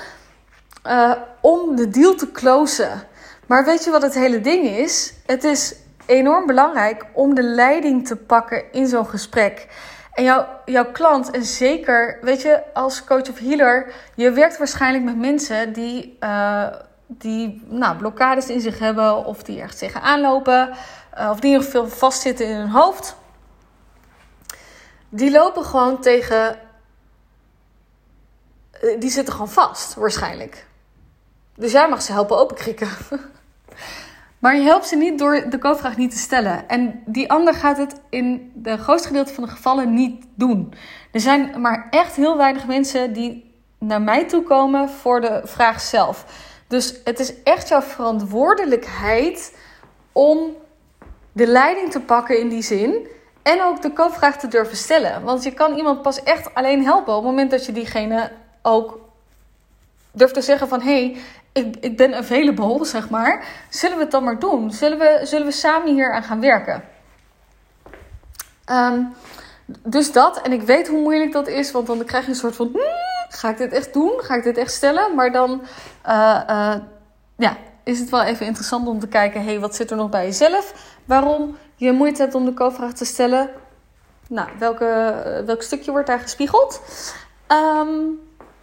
Uh, 0.86 1.12
om 1.40 1.76
de 1.76 1.88
deal 1.88 2.14
te 2.14 2.32
closen. 2.32 3.02
Maar 3.46 3.64
weet 3.64 3.84
je 3.84 3.90
wat 3.90 4.02
het 4.02 4.14
hele 4.14 4.40
ding 4.40 4.66
is? 4.66 5.14
Het 5.26 5.44
is 5.44 5.74
enorm 6.06 6.46
belangrijk 6.46 7.04
om 7.12 7.34
de 7.34 7.42
leiding 7.42 8.06
te 8.06 8.16
pakken 8.16 8.72
in 8.72 8.86
zo'n 8.86 9.06
gesprek. 9.06 9.66
En 10.12 10.24
jouw, 10.24 10.46
jouw 10.64 10.92
klant, 10.92 11.30
en 11.30 11.44
zeker, 11.44 12.18
weet 12.20 12.42
je, 12.42 12.62
als 12.72 13.04
coach 13.04 13.30
of 13.30 13.38
healer, 13.38 13.92
je 14.14 14.30
werkt 14.30 14.58
waarschijnlijk 14.58 15.04
met 15.04 15.16
mensen 15.16 15.72
die, 15.72 16.16
uh, 16.20 16.66
die 17.06 17.62
nou, 17.66 17.96
blokkades 17.96 18.46
in 18.46 18.60
zich 18.60 18.78
hebben, 18.78 19.24
of 19.24 19.42
die 19.42 19.60
ergens 19.60 19.78
tegenaan 19.78 20.20
lopen, 20.20 20.70
of 21.16 21.40
die 21.40 21.54
nog 21.54 21.64
veel 21.64 21.88
vastzitten 21.88 22.46
in 22.46 22.56
hun 22.56 22.70
hoofd 22.70 23.16
die 25.16 25.30
lopen 25.30 25.64
gewoon 25.64 26.00
tegen. 26.00 26.58
Eh, 28.70 29.00
die 29.00 29.10
zitten 29.10 29.32
gewoon 29.32 29.48
vast, 29.48 29.94
waarschijnlijk. 29.94 30.66
Dus 31.54 31.72
jij 31.72 31.88
mag 31.88 32.02
ze 32.02 32.12
helpen 32.12 32.38
openkrikken. 32.38 32.88
Maar 34.38 34.56
je 34.56 34.62
helpt 34.62 34.86
ze 34.86 34.96
niet 34.96 35.18
door 35.18 35.50
de 35.50 35.58
koopvraag 35.58 35.96
niet 35.96 36.10
te 36.10 36.18
stellen. 36.18 36.68
En 36.68 37.02
die 37.06 37.30
ander 37.30 37.54
gaat 37.54 37.76
het 37.76 38.00
in 38.10 38.52
de 38.54 38.76
grootste 38.76 39.08
gedeelte 39.08 39.34
van 39.34 39.44
de 39.44 39.50
gevallen 39.50 39.94
niet 39.94 40.24
doen. 40.34 40.74
Er 41.12 41.20
zijn 41.20 41.60
maar 41.60 41.86
echt 41.90 42.16
heel 42.16 42.36
weinig 42.36 42.66
mensen 42.66 43.12
die 43.12 43.54
naar 43.78 44.02
mij 44.02 44.28
toe 44.28 44.42
komen 44.42 44.88
voor 44.88 45.20
de 45.20 45.40
vraag 45.44 45.80
zelf. 45.80 46.26
Dus 46.66 46.94
het 47.04 47.18
is 47.20 47.42
echt 47.42 47.68
jouw 47.68 47.82
verantwoordelijkheid 47.82 49.56
om 50.12 50.56
de 51.34 51.46
leiding 51.46 51.90
te 51.90 52.00
pakken 52.00 52.38
in 52.38 52.48
die 52.48 52.62
zin. 52.62 53.08
En 53.42 53.62
ook 53.62 53.82
de 53.82 53.92
koopvraag 53.92 54.38
te 54.38 54.48
durven 54.48 54.76
stellen. 54.76 55.22
Want 55.22 55.42
je 55.42 55.52
kan 55.52 55.76
iemand 55.76 56.02
pas 56.02 56.22
echt 56.22 56.54
alleen 56.54 56.84
helpen 56.84 57.14
op 57.14 57.22
het 57.22 57.30
moment 57.30 57.50
dat 57.50 57.66
je 57.66 57.72
diegene 57.72 58.30
ook 58.62 58.98
durft 60.12 60.34
te 60.34 60.40
zeggen 60.40 60.68
van... 60.68 60.80
hé, 60.80 60.92
hey, 60.92 61.16
ik, 61.52 61.76
ik 61.80 61.96
ben 61.96 62.14
available, 62.14 62.84
zeg 62.94 63.10
maar. 63.10 63.46
Zullen 63.68 63.96
we 63.96 64.02
het 64.02 64.12
dan 64.12 64.24
maar 64.24 64.38
doen? 64.38 64.70
Zullen 64.70 64.98
we, 64.98 65.20
zullen 65.22 65.46
we 65.46 65.52
samen 65.52 65.94
hier 65.94 66.12
aan 66.12 66.22
gaan 66.22 66.40
werken? 66.40 66.84
Um, 68.70 69.14
dus 69.66 70.12
dat. 70.12 70.40
En 70.42 70.52
ik 70.52 70.62
weet 70.62 70.88
hoe 70.88 71.00
moeilijk 71.00 71.32
dat 71.32 71.48
is. 71.48 71.70
Want 71.70 71.86
dan 71.86 72.04
krijg 72.04 72.24
je 72.24 72.30
een 72.30 72.36
soort 72.36 72.56
van... 72.56 72.70
Hmm, 72.72 72.82
ga 73.28 73.48
ik 73.48 73.56
dit 73.56 73.72
echt 73.72 73.92
doen? 73.92 74.12
Ga 74.16 74.34
ik 74.34 74.42
dit 74.42 74.56
echt 74.56 74.72
stellen? 74.72 75.14
Maar 75.14 75.32
dan... 75.32 75.62
Uh, 76.06 76.40
uh, 76.50 76.74
ja, 77.36 77.56
is 77.84 77.98
het 77.98 78.10
wel 78.10 78.22
even 78.22 78.46
interessant 78.46 78.88
om 78.88 78.98
te 78.98 79.08
kijken... 79.08 79.40
hé, 79.40 79.46
hey, 79.46 79.60
wat 79.60 79.74
zit 79.74 79.90
er 79.90 79.96
nog 79.96 80.10
bij 80.10 80.24
jezelf? 80.24 80.93
Waarom 81.04 81.56
je 81.76 81.92
moeite 81.92 82.22
hebt 82.22 82.34
om 82.34 82.44
de 82.44 82.54
koopvraag 82.54 82.92
te 82.92 83.04
stellen. 83.04 83.50
Nou, 84.28 84.48
welke, 84.58 85.42
welk 85.46 85.62
stukje 85.62 85.90
wordt 85.90 86.06
daar 86.06 86.20
gespiegeld? 86.20 86.82
Um, 87.48 88.20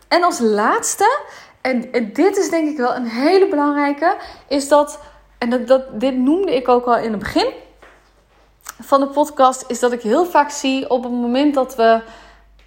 en 0.07 0.23
als 0.23 0.39
laatste, 0.39 1.19
en, 1.61 1.91
dit 2.13 2.37
is 2.37 2.49
denk 2.49 2.69
ik 2.69 2.77
wel 2.77 2.95
een 2.95 3.05
hele 3.05 3.47
belangrijke, 3.47 4.17
is 4.47 4.67
dat, 4.67 4.99
en 5.37 5.49
dat, 5.49 5.67
dat, 5.67 5.99
dit 5.99 6.17
noemde 6.17 6.55
ik 6.55 6.67
ook 6.67 6.85
al 6.85 6.97
in 6.97 7.11
het 7.11 7.19
begin 7.19 7.51
van 8.79 8.99
de 8.99 9.07
podcast, 9.07 9.63
is 9.67 9.79
dat 9.79 9.91
ik 9.91 10.01
heel 10.01 10.25
vaak 10.25 10.49
zie 10.49 10.89
op 10.89 11.03
het 11.03 11.11
moment 11.11 11.53
dat 11.53 11.75
we 11.75 12.01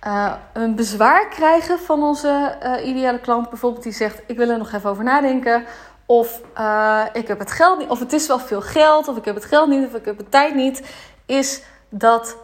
uh, 0.07 0.33
een 0.53 0.75
bezwaar 0.75 1.29
krijgen 1.29 1.79
van 1.79 2.03
onze 2.03 2.57
uh, 2.63 2.87
ideale 2.87 3.21
klant, 3.21 3.49
bijvoorbeeld 3.49 3.83
die 3.83 3.93
zegt: 3.93 4.23
Ik 4.27 4.37
wil 4.37 4.51
er 4.51 4.59
nog 4.59 4.73
even 4.73 4.91
over 4.91 5.05
nadenken. 5.05 5.65
Of 6.07 6.41
uh, 6.59 7.05
ik 7.13 7.29
heb 7.29 7.39
het 7.39 7.51
geld 7.51 7.79
niet. 7.79 7.89
Of 7.89 7.99
het 7.99 8.13
is 8.13 8.27
wel 8.27 8.39
veel 8.39 8.61
geld. 8.61 9.09
Of 9.09 9.17
ik 9.17 9.25
heb 9.25 9.35
het 9.35 9.45
geld 9.45 9.69
niet. 9.69 9.87
Of 9.87 9.95
ik 9.95 10.05
heb 10.05 10.19
de 10.19 10.29
tijd 10.29 10.55
niet. 10.55 10.95
Is 11.27 11.63
dat 11.89 12.37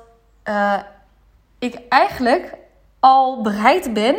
uh, 0.44 0.78
ik 1.58 1.80
eigenlijk 1.88 2.54
al 3.00 3.42
bereid 3.42 3.92
ben 3.92 4.16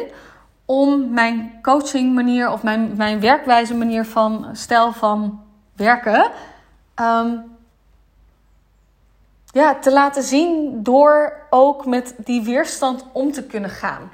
om 0.66 1.14
mijn 1.14 1.60
coaching 1.62 2.14
manier 2.14 2.52
of 2.52 2.64
mijn, 2.64 2.96
mijn 2.96 3.20
werkwijze 3.20 3.76
manier 3.76 4.06
van 4.06 4.50
stijl 4.54 4.92
van 4.92 5.44
werken 5.76 6.32
ehm, 6.96 7.38
ja, 9.52 9.76
te 9.76 9.92
laten 9.92 10.24
zien 10.24 10.84
door 10.84 11.34
ook 11.50 11.86
met 11.86 12.14
die 12.18 12.44
weerstand 12.44 13.06
om 13.12 13.32
te 13.32 13.44
kunnen 13.44 13.70
gaan. 13.70 14.12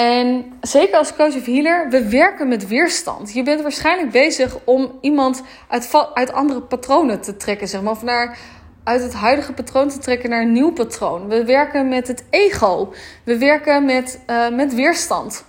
En 0.00 0.52
zeker 0.60 0.96
als 0.96 1.14
coach 1.14 1.36
of 1.36 1.44
healer, 1.44 1.88
we 1.88 2.08
werken 2.08 2.48
met 2.48 2.68
weerstand. 2.68 3.32
Je 3.32 3.42
bent 3.42 3.62
waarschijnlijk 3.62 4.10
bezig 4.10 4.58
om 4.64 4.98
iemand 5.00 5.42
uit, 5.68 5.90
uit 6.14 6.32
andere 6.32 6.62
patronen 6.62 7.20
te 7.20 7.36
trekken, 7.36 7.68
zeg 7.68 7.82
maar. 7.82 7.92
Of 7.92 8.02
naar, 8.02 8.38
uit 8.84 9.02
het 9.02 9.14
huidige 9.14 9.52
patroon 9.52 9.88
te 9.88 9.98
trekken 9.98 10.30
naar 10.30 10.42
een 10.42 10.52
nieuw 10.52 10.72
patroon. 10.72 11.28
We 11.28 11.44
werken 11.44 11.88
met 11.88 12.08
het 12.08 12.24
ego. 12.30 12.92
We 13.24 13.38
werken 13.38 13.84
met, 13.84 14.20
uh, 14.26 14.48
met 14.48 14.74
weerstand. 14.74 15.44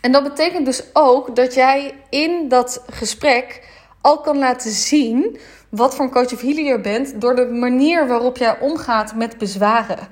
En 0.00 0.12
dat 0.12 0.22
betekent 0.22 0.66
dus 0.66 0.82
ook 0.92 1.36
dat 1.36 1.54
jij 1.54 1.94
in 2.10 2.48
dat 2.48 2.84
gesprek 2.90 3.68
al 4.00 4.20
kan 4.20 4.38
laten 4.38 4.70
zien 4.70 5.38
wat 5.68 5.94
voor 5.94 6.04
een 6.04 6.10
coach 6.10 6.32
of 6.32 6.40
healer 6.40 6.64
je 6.64 6.80
bent 6.80 7.20
door 7.20 7.36
de 7.36 7.46
manier 7.46 8.06
waarop 8.06 8.36
jij 8.36 8.58
omgaat 8.60 9.14
met 9.14 9.38
bezwaren. 9.38 10.08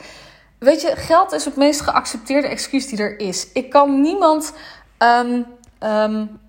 Weet 0.58 0.80
je, 0.80 0.96
geld 0.96 1.32
is 1.32 1.44
het 1.44 1.56
meest 1.56 1.80
geaccepteerde 1.80 2.48
excuus 2.48 2.86
die 2.86 2.98
er 2.98 3.20
is. 3.20 3.52
Ik 3.52 3.70
kan 3.70 4.00
niemand. 4.00 4.52
Um, 4.98 5.46
um, 5.82 6.40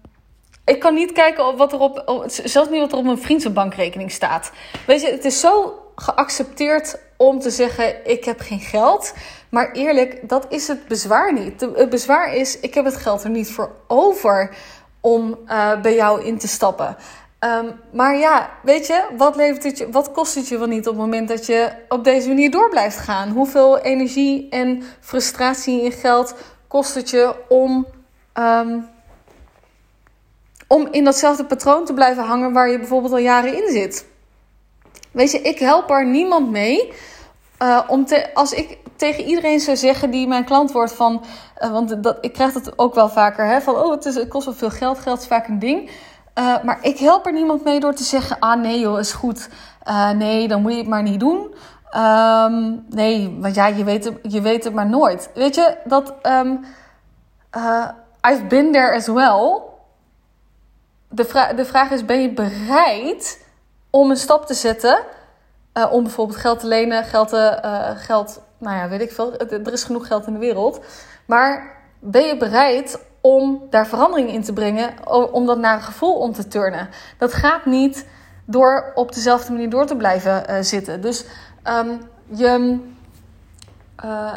ik 0.65 0.80
kan 0.80 0.93
niet 0.93 1.12
kijken 1.12 1.48
op 1.48 1.58
wat 1.58 1.74
er 1.74 1.80
op. 1.80 2.24
Zelfs 2.28 2.69
niet 2.69 2.80
wat 2.80 2.91
er 2.91 2.98
op 2.98 3.04
mijn 3.04 3.22
vriend 3.22 3.54
bankrekening 3.54 4.12
staat. 4.12 4.52
Weet 4.86 5.02
je, 5.02 5.12
het 5.12 5.26
is 5.26 5.39
zo 5.39 5.84
geaccepteerd 5.95 7.00
om 7.17 7.39
te 7.39 7.50
zeggen: 7.50 8.10
ik 8.10 8.26
heb 8.26 8.39
geen 8.39 8.60
geld. 8.60 9.13
Maar 9.50 9.72
eerlijk, 9.72 10.30
dat 10.30 10.45
is 10.50 10.67
het 10.67 10.88
bezwaar 10.88 11.34
niet. 11.34 11.62
Het 11.62 11.89
bezwaar 11.89 12.36
is: 12.36 12.60
ik 12.60 12.74
heb 12.74 12.86
het 12.86 12.95
geld 12.95 13.24
er 13.24 13.30
niet 13.30 13.52
voor 13.52 13.72
over 13.88 14.56
om 15.02 15.39
uh, 15.45 15.82
bij 15.82 15.95
jou 15.95 16.24
in 16.24 16.38
te 16.38 16.48
stappen. 16.48 16.98
Um, 17.39 17.80
maar 17.91 18.17
ja, 18.17 18.49
weet 18.63 18.88
je, 18.88 19.04
wat, 19.17 19.36
levert 19.36 19.63
het 19.63 19.78
je, 19.78 19.91
wat 19.91 20.12
kost 20.12 20.36
het 20.36 20.47
je 20.47 20.58
wel 20.58 20.67
niet 20.67 20.88
op 20.88 20.93
het 20.93 21.04
moment 21.04 21.28
dat 21.28 21.45
je 21.45 21.71
op 21.89 22.04
deze 22.04 22.28
manier 22.28 22.52
door 22.52 22.69
blijft 22.69 22.97
gaan? 22.97 23.30
Hoeveel 23.30 23.80
energie 23.80 24.49
en 24.49 24.84
frustratie 24.99 25.84
in 25.84 25.91
geld 25.91 26.36
kost 26.67 26.95
het 26.95 27.10
je 27.10 27.36
om, 27.47 27.86
um, 28.34 28.88
om 30.67 30.88
in 30.91 31.04
datzelfde 31.04 31.45
patroon 31.45 31.86
te 31.86 31.93
blijven 31.93 32.23
hangen 32.23 32.54
waar 32.54 32.69
je 32.69 32.78
bijvoorbeeld 32.80 33.13
al 33.13 33.19
jaren 33.19 33.63
in 33.63 33.71
zit? 33.71 34.06
Weet 35.12 35.32
je, 35.32 35.41
ik 35.41 35.60
help 35.60 35.89
er 35.89 36.06
niemand 36.06 36.52
mee. 36.52 36.93
Uh, 37.62 37.82
om 37.88 38.06
te, 38.06 38.34
als 38.34 38.54
ik 38.54 38.78
tegen 38.95 39.23
iedereen 39.23 39.60
zou 39.60 39.78
zeggen 39.78 40.12
die 40.12 40.28
mijn 40.28 40.45
klant 40.45 40.71
wordt 40.71 40.91
van, 40.93 41.23
uh, 41.62 41.71
want 41.71 42.04
dat, 42.04 42.17
ik 42.21 42.34
krijg 42.34 42.54
dat 42.54 42.78
ook 42.78 42.95
wel 42.95 43.10
vaker, 43.10 43.45
hè, 43.45 43.62
van 43.62 43.75
oh, 43.75 43.91
het, 43.91 44.06
is, 44.06 44.15
het 44.15 44.28
kost 44.28 44.45
wel 44.45 44.56
veel 44.56 44.69
geld, 44.69 44.99
geld 44.99 45.19
is 45.19 45.28
vaak 45.28 45.47
een 45.47 45.60
ding. 45.60 45.89
Uh, 46.39 46.63
maar 46.63 46.78
ik 46.82 46.97
help 46.97 47.25
er 47.25 47.34
niemand 47.34 47.63
mee 47.63 47.80
door 47.80 47.93
te 47.93 48.04
zeggen: 48.04 48.39
ah 48.39 48.62
nee, 48.62 48.80
joh, 48.80 48.99
is 48.99 49.12
goed. 49.12 49.49
Uh, 49.88 50.10
nee, 50.10 50.47
dan 50.47 50.62
moet 50.62 50.71
je 50.71 50.78
het 50.78 50.88
maar 50.88 51.04
niet 51.04 51.19
doen. 51.19 51.56
Um, 51.95 52.86
nee, 52.89 53.38
want 53.39 53.56
ja, 53.56 53.67
je 53.67 53.84
weet, 53.84 54.06
het, 54.06 54.13
je 54.21 54.41
weet 54.41 54.63
het 54.63 54.73
maar 54.73 54.89
nooit. 54.89 55.30
Weet 55.34 55.56
je 55.56 55.78
dat. 55.84 56.13
Um, 56.23 56.65
uh, 57.58 57.89
I've 58.30 58.45
been 58.47 58.71
there 58.71 58.95
as 58.95 59.08
well. 59.08 59.62
De, 61.10 61.52
de 61.56 61.65
vraag 61.65 61.91
is: 61.91 62.06
ben 62.06 62.21
je 62.21 62.34
bereid 62.34 63.45
om 63.89 64.10
een 64.10 64.17
stap 64.17 64.45
te 64.45 64.54
zetten? 64.54 65.04
om 65.91 66.04
bijvoorbeeld 66.04 66.39
geld 66.39 66.60
te 66.60 66.67
lenen, 66.67 67.04
geld 67.04 67.30
te. 67.30 67.60
geld, 67.97 68.41
nou 68.58 68.78
ja, 68.78 68.89
weet 68.89 69.02
ik 69.02 69.12
veel. 69.12 69.38
Er 69.38 69.73
is 69.73 69.84
genoeg 69.84 70.08
geld 70.08 70.28
in 70.28 70.34
de 70.34 70.39
wereld. 70.39 70.80
Maar 71.25 71.78
ben 71.99 72.25
je 72.25 72.38
bereid 72.38 72.99
om 73.21 73.62
daar 73.69 73.88
verandering 73.88 74.29
in 74.29 74.43
te 74.43 74.53
brengen, 74.53 74.93
om 75.32 75.45
dat 75.45 75.58
naar 75.58 75.75
een 75.75 75.82
gevoel 75.82 76.13
om 76.13 76.34
te 76.34 76.47
turnen. 76.47 76.89
Dat 77.17 77.34
gaat 77.34 77.65
niet 77.65 78.08
door 78.45 78.91
op 78.95 79.13
dezelfde 79.13 79.51
manier 79.51 79.69
door 79.69 79.86
te 79.86 79.95
blijven 79.95 80.43
uh, 80.49 80.58
zitten. 80.62 81.01
Dus 81.01 81.25
um, 81.67 82.01
je, 82.25 82.79
uh, 84.05 84.34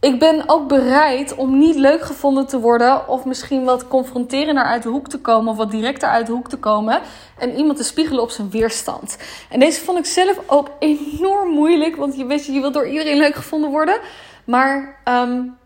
ik 0.00 0.18
ben 0.18 0.42
ook 0.46 0.68
bereid 0.68 1.34
om 1.34 1.58
niet 1.58 1.76
leuk 1.76 2.02
gevonden 2.02 2.46
te 2.46 2.60
worden, 2.60 3.08
of 3.08 3.24
misschien 3.24 3.64
wat 3.64 3.88
confronterender 3.88 4.64
uit 4.64 4.82
de 4.82 4.88
hoek 4.88 5.08
te 5.08 5.18
komen, 5.18 5.50
of 5.52 5.56
wat 5.56 5.70
directer 5.70 6.08
uit 6.08 6.26
de 6.26 6.32
hoek 6.32 6.48
te 6.48 6.58
komen, 6.58 7.00
en 7.38 7.54
iemand 7.54 7.76
te 7.76 7.84
spiegelen 7.84 8.22
op 8.22 8.30
zijn 8.30 8.50
weerstand. 8.50 9.18
En 9.50 9.60
deze 9.60 9.80
vond 9.80 9.98
ik 9.98 10.06
zelf 10.06 10.40
ook 10.46 10.68
enorm 10.78 11.48
moeilijk, 11.48 11.96
want 11.96 12.16
je 12.16 12.24
weet, 12.24 12.46
je 12.46 12.60
wilt 12.60 12.74
door 12.74 12.88
iedereen 12.88 13.18
leuk 13.18 13.34
gevonden 13.34 13.70
worden, 13.70 13.98
maar. 14.44 14.96
Um, 15.04 15.58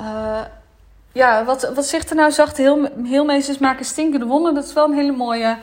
uh, 0.00 0.40
ja, 1.14 1.44
wat, 1.44 1.72
wat 1.74 1.86
zegt 1.86 2.10
er 2.10 2.16
nou 2.16 2.32
zacht? 2.32 2.56
Heel, 2.56 2.88
heel 3.04 3.24
meesters 3.24 3.58
maken 3.58 3.84
stinkende 3.84 4.26
wonden. 4.26 4.54
Dat 4.54 4.64
is 4.64 4.72
wel 4.72 4.84
een 4.84 4.94
hele 4.94 5.12
mooie 5.12 5.56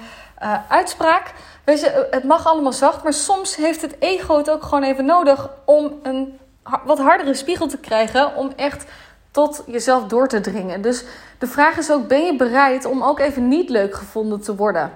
uh, 0.44 0.54
uitspraak. 0.68 1.34
Weet 1.64 1.80
je, 1.80 2.08
het 2.12 2.24
mag 2.24 2.46
allemaal 2.46 2.74
zacht, 2.74 3.04
maar 3.04 3.14
soms 3.14 3.56
heeft 3.56 3.82
het 3.82 3.96
ego 4.00 4.38
het 4.38 4.50
ook 4.50 4.64
gewoon 4.64 4.84
even 4.84 5.06
nodig 5.06 5.50
om 5.66 6.00
een 6.04 6.40
wat 6.86 7.00
hardere 7.00 7.34
spiegel 7.34 7.68
te 7.68 7.78
krijgen. 7.78 8.36
Om 8.36 8.52
echt 8.56 8.86
tot 9.32 9.64
jezelf 9.68 10.04
door 10.04 10.28
te 10.28 10.42
dringen. 10.42 10.82
Dus 10.82 11.04
de 11.38 11.48
vraag 11.48 11.78
is 11.78 11.92
ook: 11.92 12.08
ben 12.08 12.26
je 12.26 12.36
bereid 12.36 12.86
om 12.86 13.04
ook 13.04 13.20
even 13.20 13.48
niet 13.48 13.70
leuk 13.70 13.96
gevonden 13.96 14.42
te 14.42 14.56
worden? 14.56 14.92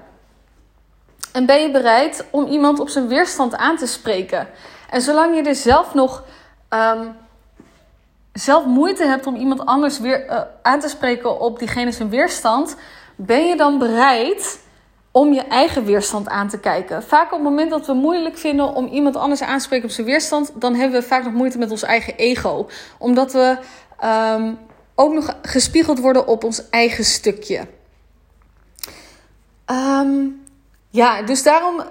En 1.34 1.46
ben 1.46 1.62
je 1.62 1.72
bereid 1.72 2.26
om 2.30 2.46
iemand 2.46 2.80
op 2.80 2.90
zijn 2.90 3.08
weerstand 3.08 3.56
aan 3.56 3.78
te 3.78 3.88
spreken? 3.88 4.48
En 4.90 5.02
zolang 5.02 5.36
je 5.36 5.42
er 5.42 5.56
zelf 5.56 5.94
nog 5.94 6.24
um, 6.70 7.16
zelf 8.40 8.66
moeite 8.66 9.04
hebt 9.04 9.28
om 9.28 9.36
iemand 9.36 9.66
anders 9.66 10.00
weer 10.00 10.26
uh, 10.30 10.42
aan 10.62 10.80
te 10.80 10.88
spreken 10.88 11.40
op 11.40 11.60
diegene 11.60 11.92
zijn 11.92 12.10
weerstand, 12.10 12.76
ben 13.16 13.48
je 13.48 13.56
dan 13.56 13.78
bereid 13.78 14.60
om 15.12 15.34
je 15.34 15.42
eigen 15.42 15.86
weerstand 15.86 16.28
aan 16.28 16.50
te 16.50 16.60
kijken? 16.60 17.04
Vaak 17.04 17.26
op 17.26 17.32
het 17.32 17.42
moment 17.42 17.70
dat 17.70 17.86
we 17.86 17.94
moeilijk 17.94 18.38
vinden 18.38 18.74
om 18.74 18.88
iemand 18.88 19.16
anders 19.16 19.42
aan 19.42 19.58
te 19.58 19.64
spreken 19.64 19.86
op 19.86 19.92
zijn 19.92 20.08
weerstand, 20.08 20.52
dan 20.56 20.76
hebben 20.76 21.02
we 21.02 21.08
vaak 21.08 21.24
nog 21.24 21.34
moeite 21.34 21.58
met 21.58 21.72
ons 21.72 21.84
eigen 21.84 22.16
ego. 22.16 22.68
Omdat 22.98 23.34
we 23.34 23.58
um, 24.04 24.58
ook 24.96 25.14
nog 25.14 25.36
gespiegeld 25.42 26.00
worden 26.00 26.28
op 26.28 26.44
ons 26.44 26.70
eigen 26.70 27.06
stukje. 27.06 27.68
Um, 29.72 30.44
ja, 30.90 31.22
dus 31.22 31.44
daarom, 31.44 31.84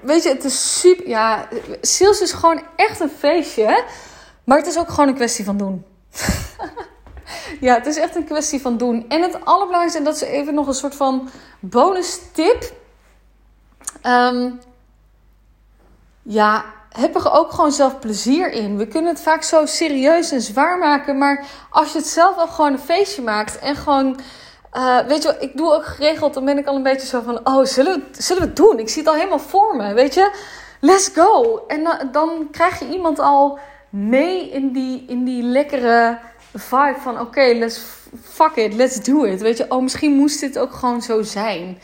weet 0.00 0.22
je, 0.22 0.28
het 0.28 0.44
is 0.44 0.80
super. 0.80 1.08
Ja, 1.08 1.48
sales 1.80 2.20
is 2.20 2.32
gewoon 2.32 2.62
echt 2.76 3.00
een 3.00 3.10
feestje. 3.18 3.84
Maar 4.44 4.58
het 4.58 4.66
is 4.66 4.78
ook 4.78 4.88
gewoon 4.88 5.08
een 5.08 5.14
kwestie 5.14 5.44
van 5.44 5.56
doen. 5.56 5.84
ja, 7.66 7.74
het 7.74 7.86
is 7.86 7.96
echt 7.96 8.16
een 8.16 8.24
kwestie 8.24 8.60
van 8.60 8.76
doen. 8.76 9.04
En 9.08 9.22
het 9.22 9.44
allerbelangrijkste, 9.44 9.98
en 9.98 10.04
dat 10.04 10.14
is 10.14 10.20
even 10.20 10.54
nog 10.54 10.66
een 10.66 10.74
soort 10.74 10.94
van 10.94 11.28
bonus 11.60 12.20
tip. 12.32 12.72
Um, 14.06 14.60
ja, 16.22 16.64
heb 16.88 17.14
er 17.14 17.32
ook 17.32 17.50
gewoon 17.50 17.72
zelf 17.72 17.98
plezier 17.98 18.52
in. 18.52 18.76
We 18.76 18.86
kunnen 18.86 19.12
het 19.12 19.22
vaak 19.22 19.42
zo 19.42 19.66
serieus 19.66 20.30
en 20.30 20.40
zwaar 20.40 20.78
maken. 20.78 21.18
Maar 21.18 21.46
als 21.70 21.92
je 21.92 21.98
het 21.98 22.06
zelf 22.06 22.38
ook 22.38 22.50
gewoon 22.50 22.72
een 22.72 22.78
feestje 22.78 23.22
maakt 23.22 23.58
en 23.58 23.76
gewoon. 23.76 24.20
Uh, 24.72 24.98
weet 24.98 25.22
je, 25.22 25.36
ik 25.40 25.56
doe 25.56 25.74
ook 25.74 25.84
geregeld, 25.84 26.34
dan 26.34 26.44
ben 26.44 26.58
ik 26.58 26.66
al 26.66 26.76
een 26.76 26.82
beetje 26.82 27.06
zo 27.06 27.20
van: 27.20 27.40
oh, 27.44 27.64
zullen 27.64 27.94
we, 27.94 28.22
zullen 28.22 28.42
we 28.42 28.48
het 28.48 28.56
doen? 28.56 28.78
Ik 28.78 28.88
zie 28.88 29.02
het 29.02 29.10
al 29.10 29.16
helemaal 29.16 29.38
voor 29.38 29.76
me, 29.76 29.92
weet 29.94 30.14
je? 30.14 30.34
Let's 30.80 31.10
go. 31.14 31.64
En 31.66 31.84
dan, 31.84 32.08
dan 32.12 32.48
krijg 32.50 32.78
je 32.78 32.88
iemand 32.88 33.18
al 33.18 33.58
mee 33.90 34.50
in 34.50 34.72
die, 34.72 35.04
in 35.08 35.24
die 35.24 35.42
lekkere 35.42 36.18
vibe 36.52 36.96
van 37.00 37.20
oké, 37.20 37.52
let's 37.54 37.80
fuck 38.22 38.56
it, 38.56 38.74
let's 38.74 39.04
do 39.04 39.24
it. 39.24 39.40
Weet 39.40 39.56
je, 39.56 39.66
oh, 39.68 39.82
misschien 39.82 40.12
moest 40.12 40.40
dit 40.40 40.58
ook 40.58 40.72
gewoon 40.72 41.02
zo 41.02 41.22
zijn. 41.22 41.78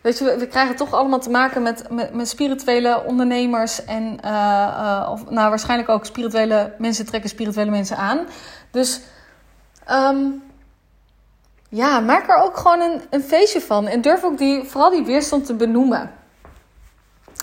Weet 0.00 0.18
je, 0.18 0.24
we, 0.24 0.38
we 0.38 0.46
krijgen 0.46 0.76
toch 0.76 0.92
allemaal 0.92 1.20
te 1.20 1.30
maken 1.30 1.62
met, 1.62 1.90
met, 1.90 2.14
met 2.14 2.28
spirituele 2.28 3.04
ondernemers. 3.04 3.84
En 3.84 4.18
uh, 4.24 4.30
uh, 4.30 5.08
of, 5.10 5.30
nou, 5.30 5.48
waarschijnlijk 5.48 5.88
ook 5.88 6.04
spirituele 6.04 6.74
mensen 6.78 7.06
trekken 7.06 7.30
spirituele 7.30 7.70
mensen 7.70 7.96
aan. 7.96 8.26
Dus 8.70 9.00
um, 9.90 10.42
ja, 11.68 12.00
maak 12.00 12.28
er 12.28 12.36
ook 12.36 12.56
gewoon 12.56 12.80
een, 12.80 13.00
een 13.10 13.22
feestje 13.22 13.60
van. 13.60 13.86
En 13.86 14.00
durf 14.00 14.24
ook 14.24 14.38
die, 14.38 14.64
vooral 14.64 14.90
die 14.90 15.04
weerstand 15.04 15.46
te 15.46 15.54
benoemen. 15.54 16.10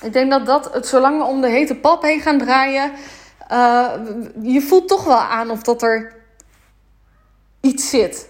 Ik 0.02 0.14
denk 0.14 0.32
dat 0.32 0.46
dat, 0.46 0.74
het, 0.74 0.88
zolang 0.88 1.18
we 1.18 1.24
om 1.24 1.42
de 1.42 1.50
hete 1.50 1.76
pap 1.76 2.02
heen 2.02 2.22
gaan 2.22 2.38
draaien, 2.38 2.92
uh, 3.54 3.92
je 4.42 4.62
voelt 4.62 4.88
toch 4.88 5.04
wel 5.04 5.18
aan 5.18 5.50
of 5.50 5.62
dat 5.62 5.82
er 5.82 6.16
iets 7.62 7.90
zit. 7.90 8.30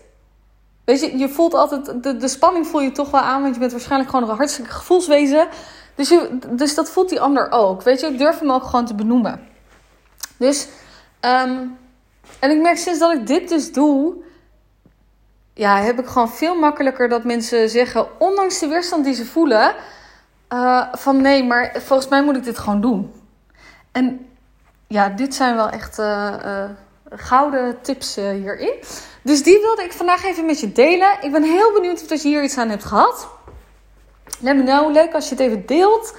Weet 0.86 1.00
je, 1.00 1.18
je 1.18 1.30
voelt 1.30 1.54
altijd, 1.54 2.04
de, 2.04 2.28
spanning 2.28 2.68
voel 2.68 2.82
je 2.82 2.92
toch 2.92 3.12
wel 3.12 3.22
aan, 3.22 3.42
want 3.42 3.54
je 3.54 3.60
bent 3.60 3.72
waarschijnlijk 3.72 4.10
gewoon 4.10 4.30
een 4.30 4.36
hartstikke 4.36 4.72
gevoelswezen. 4.72 5.48
Dus, 5.96 6.10
je, 6.10 6.40
dus 6.50 6.76
dat 6.76 6.90
voelt 6.90 7.10
die 7.10 7.22
ander 7.22 7.52
ook. 7.52 7.84
Weet 7.84 8.00
je, 8.00 8.08
ik 8.08 8.18
durf 8.18 8.40
hem 8.40 8.52
ook 8.52 8.64
gewoon 8.64 8.86
te 8.86 8.96
benoemen. 8.96 9.48
Dus, 10.38 10.68
um, 11.22 11.78
en 12.40 12.52
ik 12.52 12.62
merk 12.62 12.78
sinds 12.78 13.00
dat 13.00 13.14
ik 13.14 13.28
dit 13.28 13.50
dus 13.50 13.72
doe, 13.72 14.16
ja, 15.54 15.82
heb 15.82 16.00
ik 16.00 16.08
gewoon 16.08 16.30
veel 16.30 16.56
makkelijker 16.56 17.10
dat 17.10 17.24
mensen 17.24 17.70
zeggen, 17.70 18.20
ondanks 18.20 18.60
de 18.60 18.68
weerstand 18.68 19.04
die 19.04 19.14
ze 19.14 19.26
voelen, 19.26 19.76
uh, 20.54 20.94
van 20.94 21.22
nee, 21.22 21.44
maar 21.44 21.76
volgens 21.80 22.10
mij 22.10 22.24
moet 22.24 22.36
ik 22.36 22.44
dit 22.44 22.58
gewoon 22.58 22.82
doen. 22.82 23.12
En 23.92 24.28
ja, 24.94 25.10
dit 25.10 25.36
zijn 25.36 25.56
wel 25.56 25.70
echt 25.70 26.00
uh, 26.00 26.34
uh, 26.46 26.64
gouden 27.10 27.82
tips 27.82 28.16
hierin. 28.16 28.74
Dus 29.22 29.44
die 29.44 29.60
wilde 29.60 29.84
ik 29.84 29.92
vandaag 29.92 30.24
even 30.24 30.46
met 30.46 30.60
je 30.60 30.72
delen. 30.72 31.10
Ik 31.22 31.32
ben 31.32 31.44
heel 31.44 31.74
benieuwd 31.74 32.04
of 32.04 32.22
je 32.22 32.28
hier 32.28 32.44
iets 32.44 32.58
aan 32.58 32.70
hebt 32.70 32.84
gehad. 32.84 33.28
Let 34.40 34.56
me 34.56 34.64
know. 34.64 34.92
Leuk 34.92 35.14
als 35.14 35.30
je 35.30 35.36
het 35.36 35.44
even 35.44 35.66
deelt. 35.66 36.16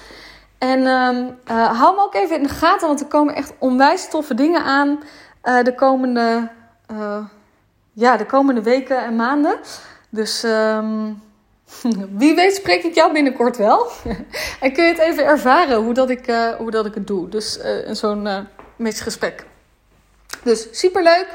En 0.58 0.86
um, 0.86 1.38
hou 1.54 1.94
me 1.94 2.02
ook 2.02 2.14
even 2.14 2.36
in 2.36 2.42
de 2.42 2.48
gaten, 2.48 2.86
want 2.86 3.00
er 3.00 3.06
komen 3.06 3.34
echt 3.34 3.52
onwijs 3.58 4.08
toffe 4.08 4.34
dingen 4.34 4.64
aan 4.64 5.02
de, 5.42 5.72
komende, 5.76 6.48
ja, 7.92 8.16
de 8.16 8.26
komende 8.26 8.62
weken 8.62 9.04
en 9.04 9.16
maanden. 9.16 9.58
Dus 10.08 10.44
um, 10.44 11.22
wie 12.20 12.34
weet 12.34 12.54
spreek 12.54 12.82
ik 12.82 12.94
jou 12.94 13.12
binnenkort 13.12 13.56
wel. 13.56 13.86
en 14.60 14.72
kun 14.72 14.84
je 14.84 14.90
het 14.90 14.98
even 14.98 15.24
ervaren 15.24 15.76
hoe 15.76 15.94
dat 15.94 16.10
ik, 16.10 16.54
hoe 16.58 16.70
dat 16.70 16.86
ik 16.86 16.94
het 16.94 17.06
doe. 17.06 17.28
Dus 17.28 17.58
zo'n 17.90 18.46
gesprek. 18.78 19.46
Dus 20.42 20.66
superleuk. 20.70 21.26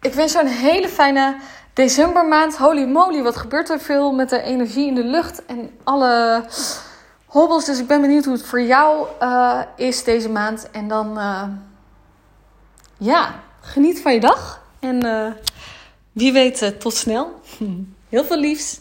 Ik 0.00 0.14
wens 0.14 0.32
jou 0.32 0.46
een 0.46 0.52
hele 0.52 0.88
fijne 0.88 1.36
decembermaand. 1.72 2.56
Holy 2.56 2.84
moly, 2.84 3.22
wat 3.22 3.36
gebeurt 3.36 3.70
er 3.70 3.80
veel 3.80 4.12
met 4.12 4.28
de 4.28 4.42
energie 4.42 4.86
in 4.86 4.94
de 4.94 5.04
lucht 5.04 5.44
en 5.46 5.70
alle 5.84 6.44
hobbels. 7.26 7.64
Dus 7.64 7.78
ik 7.78 7.86
ben 7.86 8.00
benieuwd 8.00 8.24
hoe 8.24 8.34
het 8.34 8.46
voor 8.46 8.62
jou 8.62 9.06
uh, 9.22 9.60
is 9.76 10.04
deze 10.04 10.28
maand. 10.28 10.70
En 10.70 10.88
dan, 10.88 11.18
uh, 11.18 11.42
ja, 12.98 13.34
geniet 13.60 14.00
van 14.00 14.12
je 14.12 14.20
dag. 14.20 14.62
En 14.80 15.06
uh, 15.06 15.30
wie 16.12 16.32
weet, 16.32 16.74
tot 16.80 16.94
snel. 16.94 17.40
Heel 18.08 18.24
veel 18.24 18.38
liefs. 18.38 18.80